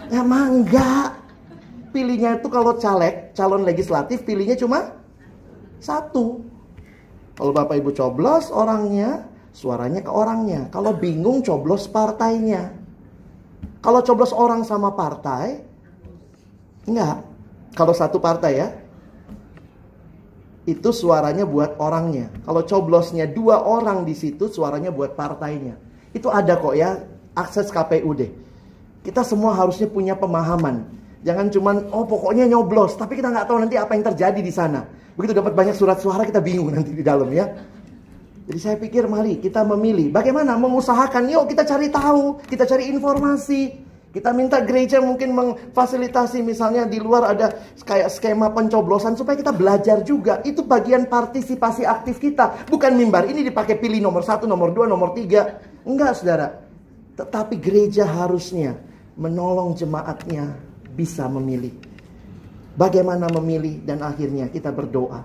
Ya 0.08 0.24
emang 0.24 0.64
enggak. 0.64 1.28
Pilihnya 1.92 2.40
itu 2.40 2.48
kalau 2.52 2.76
caleg, 2.78 3.32
calon 3.32 3.64
legislatif 3.64 4.24
pilihnya 4.28 4.60
cuma 4.60 4.98
satu. 5.80 6.44
Kalau 7.38 7.54
Bapak 7.54 7.78
Ibu 7.80 7.94
coblos 7.94 8.50
orangnya, 8.50 9.30
suaranya 9.54 10.02
ke 10.02 10.12
orangnya. 10.12 10.68
Kalau 10.74 10.94
bingung 10.98 11.46
coblos 11.46 11.86
partainya. 11.86 12.74
Kalau 13.82 14.02
coblos 14.04 14.34
orang 14.34 14.66
sama 14.66 14.94
partai, 14.98 15.62
enggak. 16.90 17.24
Kalau 17.78 17.94
satu 17.94 18.18
partai 18.18 18.52
ya, 18.58 18.68
itu 20.68 20.92
suaranya 20.92 21.48
buat 21.48 21.80
orangnya. 21.80 22.28
Kalau 22.44 22.62
coblosnya 22.68 23.24
dua 23.24 23.64
orang 23.64 24.04
di 24.04 24.12
situ, 24.12 24.52
suaranya 24.52 24.92
buat 24.92 25.16
partainya. 25.16 25.80
Itu 26.12 26.28
ada 26.28 26.60
kok 26.60 26.76
ya, 26.76 27.08
akses 27.40 27.72
KPUD. 27.72 28.28
Kita 29.08 29.24
semua 29.24 29.56
harusnya 29.56 29.88
punya 29.88 30.20
pemahaman. 30.20 30.84
Jangan 31.24 31.48
cuman, 31.56 31.76
oh 31.96 32.04
pokoknya 32.04 32.52
nyoblos, 32.52 33.00
tapi 33.00 33.16
kita 33.16 33.32
nggak 33.32 33.48
tahu 33.48 33.64
nanti 33.64 33.80
apa 33.80 33.96
yang 33.96 34.04
terjadi 34.12 34.42
di 34.44 34.52
sana. 34.52 34.84
Begitu 35.16 35.40
dapat 35.40 35.56
banyak 35.56 35.74
surat 35.74 36.04
suara 36.04 36.28
kita 36.28 36.44
bingung 36.44 36.68
nanti 36.68 36.92
di 36.92 37.02
dalam 37.02 37.32
ya. 37.32 37.48
Jadi 38.48 38.60
saya 38.60 38.76
pikir 38.80 39.08
mari 39.08 39.40
kita 39.40 39.64
memilih 39.64 40.12
bagaimana 40.12 40.56
mengusahakan 40.56 41.28
yuk 41.32 41.52
kita 41.52 41.64
cari 41.64 41.88
tahu, 41.92 42.44
kita 42.48 42.64
cari 42.68 42.92
informasi. 42.92 43.87
Kita 44.08 44.32
minta 44.32 44.64
gereja 44.64 45.04
mungkin 45.04 45.36
memfasilitasi 45.36 46.40
misalnya 46.40 46.88
di 46.88 46.96
luar 46.96 47.36
ada 47.36 47.52
kayak 47.84 48.08
skema 48.08 48.48
pencoblosan 48.56 49.20
supaya 49.20 49.36
kita 49.36 49.52
belajar 49.52 50.00
juga. 50.08 50.40
Itu 50.48 50.64
bagian 50.64 51.12
partisipasi 51.12 51.84
aktif 51.84 52.24
kita. 52.24 52.72
Bukan 52.72 52.96
mimbar 52.96 53.28
ini 53.28 53.44
dipakai 53.44 53.76
pilih 53.76 54.00
nomor 54.00 54.24
satu, 54.24 54.48
nomor 54.48 54.72
dua, 54.72 54.88
nomor 54.88 55.12
tiga. 55.12 55.60
Enggak 55.84 56.16
saudara. 56.16 56.56
Tetapi 57.20 57.60
gereja 57.60 58.08
harusnya 58.08 58.80
menolong 59.20 59.76
jemaatnya 59.76 60.56
bisa 60.96 61.28
memilih. 61.28 61.76
Bagaimana 62.80 63.28
memilih 63.28 63.84
dan 63.84 64.00
akhirnya 64.08 64.48
kita 64.48 64.72
berdoa. 64.72 65.20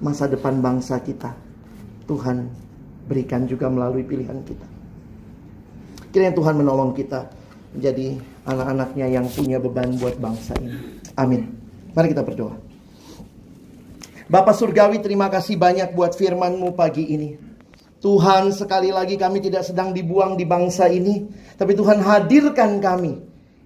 Masa 0.00 0.24
depan 0.24 0.58
bangsa 0.64 1.04
kita. 1.04 1.36
Tuhan 2.08 2.48
berikan 3.04 3.44
juga 3.44 3.68
melalui 3.68 4.08
pilihan 4.08 4.40
kita. 4.40 4.66
Kiranya 6.10 6.32
Tuhan 6.32 6.54
menolong 6.56 6.96
kita 6.96 7.43
menjadi 7.74 8.16
anak-anaknya 8.46 9.06
yang 9.10 9.26
punya 9.28 9.58
beban 9.58 9.98
buat 9.98 10.16
bangsa 10.22 10.54
ini. 10.62 11.02
Amin. 11.18 11.50
Mari 11.92 12.14
kita 12.14 12.22
berdoa. 12.22 12.54
Bapak 14.24 14.56
Surgawi 14.56 15.04
terima 15.04 15.28
kasih 15.28 15.60
banyak 15.60 15.92
buat 15.92 16.16
firman-Mu 16.16 16.72
pagi 16.72 17.12
ini. 17.12 17.36
Tuhan 18.00 18.52
sekali 18.52 18.92
lagi 18.92 19.16
kami 19.16 19.40
tidak 19.40 19.64
sedang 19.64 19.92
dibuang 19.92 20.36
di 20.36 20.48
bangsa 20.48 20.88
ini. 20.88 21.28
Tapi 21.56 21.72
Tuhan 21.76 22.00
hadirkan 22.00 22.80
kami 22.80 23.20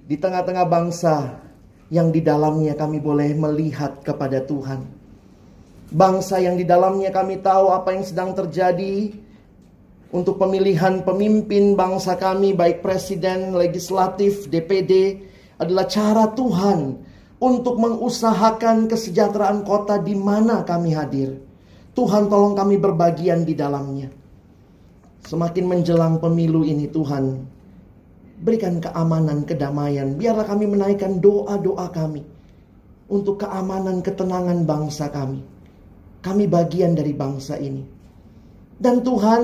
di 0.07 0.17
tengah-tengah 0.19 0.67
bangsa 0.67 1.43
yang 1.89 2.13
di 2.13 2.21
dalamnya 2.21 2.77
kami 2.77 3.01
boleh 3.01 3.33
melihat 3.35 4.01
kepada 4.03 4.45
Tuhan. 4.45 4.83
Bangsa 5.89 6.37
yang 6.37 6.61
di 6.61 6.69
dalamnya 6.69 7.09
kami 7.09 7.41
tahu 7.41 7.73
apa 7.73 7.97
yang 7.97 8.05
sedang 8.05 8.37
terjadi, 8.37 9.09
untuk 10.09 10.41
pemilihan 10.41 11.05
pemimpin 11.05 11.77
bangsa 11.77 12.17
kami, 12.17 12.57
baik 12.57 12.81
presiden, 12.81 13.53
legislatif, 13.53 14.49
DPD, 14.49 15.21
adalah 15.61 15.85
cara 15.85 16.33
Tuhan 16.33 16.97
untuk 17.39 17.77
mengusahakan 17.77 18.89
kesejahteraan 18.89 19.69
kota 19.69 20.01
di 20.01 20.17
mana 20.17 20.65
kami 20.65 20.97
hadir. 20.97 21.37
Tuhan 21.93 22.31
tolong 22.31 22.57
kami 22.57 22.81
berbagian 22.81 23.45
di 23.45 23.53
dalamnya. 23.53 24.09
Semakin 25.29 25.65
menjelang 25.67 26.17
pemilu 26.23 26.65
ini 26.65 26.89
Tuhan, 26.89 27.45
berikan 28.41 28.81
keamanan, 28.81 29.45
kedamaian. 29.45 30.17
Biarlah 30.17 30.47
kami 30.49 30.73
menaikkan 30.73 31.21
doa-doa 31.21 31.91
kami 31.93 32.25
untuk 33.13 33.45
keamanan, 33.45 34.01
ketenangan 34.01 34.65
bangsa 34.65 35.13
kami. 35.13 35.45
Kami 36.25 36.45
bagian 36.49 36.97
dari 36.97 37.13
bangsa 37.13 37.61
ini. 37.61 37.85
Dan 38.79 39.03
Tuhan 39.03 39.43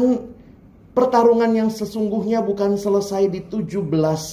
Pertarungan 0.94 1.50
yang 1.50 1.70
sesungguhnya 1.74 2.38
bukan 2.46 2.78
selesai 2.78 3.26
di 3.26 3.42
17 3.42 3.82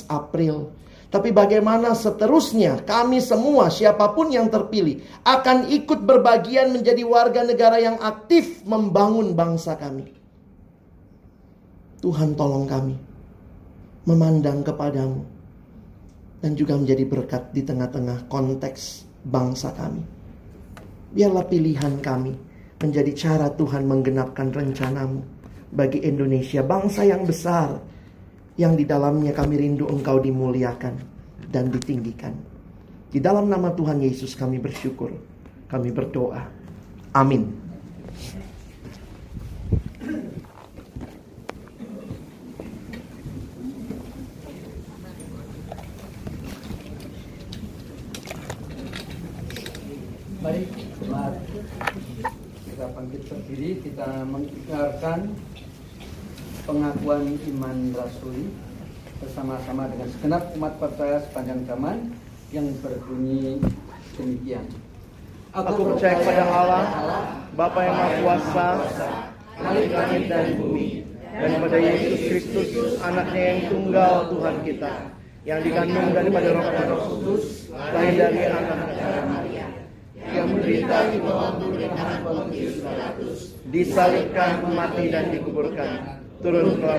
April. 0.05 0.70
Tapi 1.12 1.34
bagaimana 1.36 1.91
seterusnya 1.91 2.88
kami 2.88 3.20
semua 3.20 3.68
siapa 3.68 4.16
pun 4.16 4.32
yang 4.32 4.47
terpilih 4.47 5.03
akan 5.28 5.68
ikut 5.68 6.07
berbagian 6.07 6.72
menjadi 6.72 7.03
warga 7.03 7.43
negara 7.43 7.84
yang 7.84 7.99
aktif 7.99 8.64
membangun 8.64 9.36
bangsa 9.36 9.76
kami. 9.76 10.07
Tuhan 11.99 12.38
tolong 12.38 12.64
kami 12.64 12.95
memandang 14.07 14.64
kepadamu 14.64 15.22
dan 16.41 16.57
juga 16.57 16.80
menjadi 16.80 17.03
berkat 17.05 17.43
di 17.51 17.62
tengah-tengah 17.66 18.32
konteks 18.32 19.03
bangsa 19.28 19.76
kami. 19.76 20.01
Biarlah 21.12 21.43
pilihan 21.43 21.99
kami 21.99 22.34
menjadi 22.80 23.12
cara 23.14 23.47
Tuhan 23.51 23.84
menggenapkan 23.84 24.49
rencanamu 24.49 25.22
bagi 25.72 26.03
Indonesia, 26.03 26.59
bangsa 26.61 27.07
yang 27.07 27.24
besar 27.24 27.80
yang 28.59 28.76
di 28.76 28.84
dalamnya 28.84 29.32
kami 29.32 29.55
rindu 29.55 29.88
Engkau 29.88 30.19
dimuliakan 30.19 30.99
dan 31.47 31.72
ditinggikan. 31.72 32.36
Di 33.11 33.19
dalam 33.24 33.47
nama 33.47 33.72
Tuhan 33.72 34.03
Yesus 34.03 34.36
kami 34.36 34.59
bersyukur, 34.59 35.11
kami 35.72 35.89
berdoa. 35.91 36.43
Amin. 37.15 37.47
Selamat 51.01 51.34
kita 52.82 52.86
bangkit 52.97 53.22
berdiri, 53.28 53.69
kita 53.84 54.26
mengikrarkan 54.26 55.19
pengakuan 56.72 57.36
iman 57.36 57.78
rasuli 57.99 58.47
bersama-sama 59.19 59.91
dengan 59.91 60.07
segenap 60.15 60.55
umat 60.55 60.74
percaya 60.80 61.19
sepanjang 61.28 61.67
zaman 61.67 62.15
yang 62.55 62.72
berbunyi 62.80 63.59
demikian. 64.15 64.63
Aku 65.51 65.84
percaya 65.84 66.15
kepada 66.24 66.47
Allah, 66.47 66.84
Bapa 67.59 67.80
yang 67.84 67.95
Maha 67.99 68.15
Kuasa, 68.24 68.69
langit 69.59 70.32
dan 70.32 70.55
bumi, 70.55 71.03
dan 71.28 71.59
kepada 71.59 71.76
Yesus 71.76 72.19
Kristus, 72.32 72.69
anaknya 73.03 73.43
yang 73.43 73.61
tunggal 73.67 74.32
Tuhan 74.32 74.55
kita, 74.63 74.93
yang 75.43 75.59
dikandung 75.59 76.15
daripada 76.15 76.55
roh 76.55 77.03
kudus, 77.11 77.67
lahir 77.76 78.15
dari 78.15 78.47
anak 78.47 78.80
Maria, 79.28 79.67
yang 80.24 80.47
menderita 80.55 80.97
di 81.11 81.19
bawah 81.19 81.51
pemerintahan 81.59 82.19
Pontius 82.24 82.76
Pilatus, 82.80 83.39
disalibkan, 83.67 84.51
mati 84.72 85.11
dan 85.11 85.36
dikuburkan, 85.36 86.20
turun 86.42 86.82
ke 86.82 86.89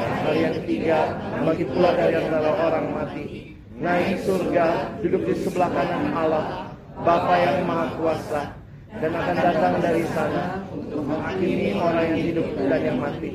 Hari 0.00 0.40
yang 0.44 0.54
ketiga, 0.62 0.98
bangkit 1.42 1.68
pula 1.72 1.90
dari 1.96 2.14
antara 2.20 2.52
orang 2.52 2.86
mati, 2.92 3.56
naik 3.80 4.20
surga, 4.22 4.96
duduk 5.00 5.24
di 5.24 5.34
sebelah 5.40 5.72
kanan 5.72 6.12
Allah, 6.12 6.68
Bapa 7.00 7.34
yang 7.40 7.64
Maha 7.64 7.96
Kuasa, 7.96 8.42
dan 9.00 9.10
akan 9.16 9.36
datang 9.40 9.74
dari 9.80 10.04
sana 10.12 10.62
untuk 10.70 11.00
menghakimi 11.00 11.74
orang 11.74 12.12
yang 12.12 12.22
hidup 12.22 12.46
dan 12.60 12.80
yang 12.84 12.98
mati. 13.00 13.30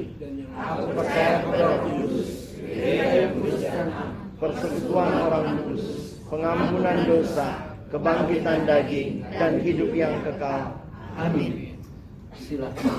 Aku 0.55 0.84
percaya 0.95 1.34
kepada 1.43 1.67
Kudus, 1.82 2.30
persekutuan 4.39 5.11
orang 5.28 5.45
kudus, 5.65 5.86
pengampunan 6.30 6.97
dosa, 7.09 7.47
kebangkitan 7.89 8.59
daging, 8.69 9.26
dan 9.36 9.59
hidup 9.59 9.91
yang 9.91 10.13
kekal. 10.23 10.71
Amin 11.19 11.74
silahkan 12.39 12.91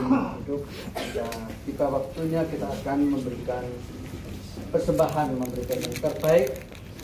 duduk 0.44 0.64
ya, 1.12 1.26
tiba 1.68 1.86
waktunya 1.90 2.40
kita 2.48 2.66
akan 2.66 2.98
memberikan 3.12 3.64
persembahan 4.72 5.36
memberikan 5.36 5.78
yang 5.78 5.96
terbaik 6.00 6.48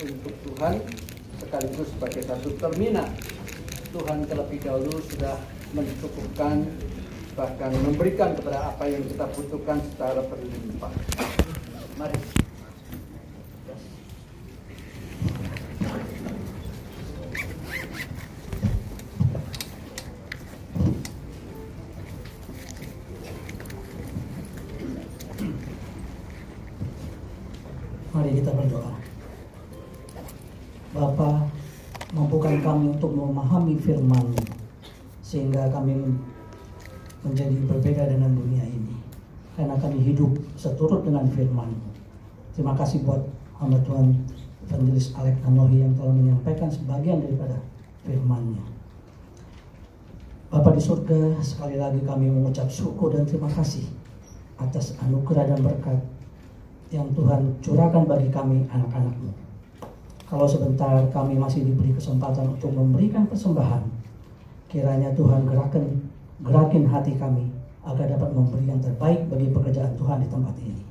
untuk 0.02 0.34
Tuhan 0.50 0.74
sekaligus 1.38 1.88
sebagai 1.94 2.22
satu 2.26 2.48
terminal. 2.58 3.08
Tuhan 3.92 4.24
terlebih 4.24 4.58
dahulu 4.64 4.96
sudah 5.04 5.36
mencukupkan 5.76 6.64
bahkan 7.32 7.72
memberikan 7.80 8.36
kepada 8.36 8.72
apa 8.72 8.84
yang 8.88 9.04
kita 9.08 9.24
butuhkan 9.32 9.80
secara 9.92 10.20
berlimpah. 10.28 10.92
Mari 11.96 12.16
Mari 28.32 28.40
kita 28.48 28.56
berdoa. 28.56 28.92
Bapa, 30.96 31.44
mampukan 32.16 32.64
kami 32.64 32.96
untuk 32.96 33.12
memahami 33.12 33.76
firman 33.76 34.24
sehingga 35.20 35.68
kami 35.68 36.16
menjadi 37.20 37.52
berbeda 37.68 38.08
dengan 38.08 38.32
dunia 38.32 38.64
ini. 38.64 38.96
Karena 39.52 39.76
kami 39.76 40.00
hidup 40.00 40.32
seturut 40.56 41.04
dengan 41.04 41.28
firman 41.28 41.76
Terima 42.56 42.72
kasih 42.72 43.04
buat 43.04 43.20
hamba 43.60 43.76
Tuhan 43.84 44.16
Evangelis 44.64 45.12
Alek 45.12 45.36
Anohi 45.44 45.84
yang 45.84 45.92
telah 45.92 46.16
menyampaikan 46.16 46.72
sebagian 46.72 47.20
daripada 47.20 47.60
firman-Nya. 48.08 48.64
Bapak 50.48 50.72
di 50.72 50.80
surga, 50.80 51.36
sekali 51.44 51.76
lagi 51.76 52.00
kami 52.00 52.32
mengucap 52.32 52.72
syukur 52.72 53.12
dan 53.12 53.28
terima 53.28 53.52
kasih 53.52 53.84
atas 54.56 54.96
anugerah 55.04 55.52
dan 55.52 55.60
berkat 55.60 56.00
yang 56.92 57.08
Tuhan 57.16 57.56
curahkan 57.64 58.04
bagi 58.04 58.28
kami 58.28 58.68
anak-anakmu. 58.68 59.32
Kalau 60.28 60.44
sebentar 60.44 61.00
kami 61.08 61.40
masih 61.40 61.64
diberi 61.64 61.96
kesempatan 61.96 62.52
untuk 62.56 62.72
memberikan 62.72 63.24
persembahan, 63.24 63.84
kiranya 64.68 65.12
Tuhan 65.16 65.48
gerakan 65.48 65.84
gerakin 66.44 66.84
hati 66.88 67.16
kami 67.16 67.48
agar 67.84 68.12
dapat 68.12 68.30
memberi 68.36 68.68
yang 68.68 68.80
terbaik 68.80 69.24
bagi 69.32 69.48
pekerjaan 69.48 69.92
Tuhan 69.96 70.20
di 70.20 70.28
tempat 70.28 70.54
ini. 70.60 70.84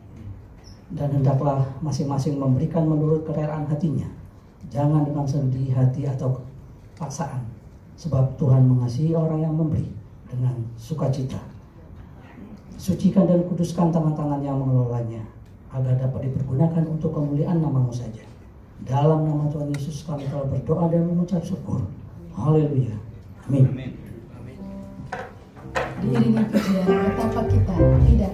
Dan 0.91 1.21
hendaklah 1.21 1.63
masing-masing 1.79 2.35
memberikan 2.35 2.83
menurut 2.83 3.23
kerelaan 3.23 3.69
hatinya. 3.69 4.09
Jangan 4.73 5.07
dengan 5.07 5.23
sedih 5.23 5.71
hati 5.71 6.03
atau 6.09 6.41
paksaan. 6.99 7.47
Sebab 7.95 8.35
Tuhan 8.35 8.65
mengasihi 8.65 9.13
orang 9.13 9.45
yang 9.45 9.53
memberi 9.55 9.87
dengan 10.27 10.57
sukacita. 10.75 11.39
Sucikan 12.75 13.29
dan 13.29 13.45
kuduskan 13.45 13.93
tangan-tangan 13.93 14.41
yang 14.41 14.57
mengelolanya 14.57 15.21
agar 15.71 15.93
dapat 15.95 16.27
dipergunakan 16.27 16.83
untuk 16.87 17.15
kemuliaan 17.15 17.63
namamu 17.63 17.91
saja. 17.95 18.23
Dalam 18.83 19.23
nama 19.23 19.47
Tuhan 19.53 19.71
Yesus 19.71 20.03
kami 20.03 20.27
telah 20.27 20.47
berdoa 20.49 20.89
dan 20.89 21.05
mengucap 21.07 21.41
syukur. 21.45 21.85
Haleluya. 22.35 22.97
Amin. 23.47 23.95
Diiringi 26.01 26.43
pujian 26.49 26.85
betapa 26.89 27.41
kita 27.45 27.75
tidak 28.09 28.31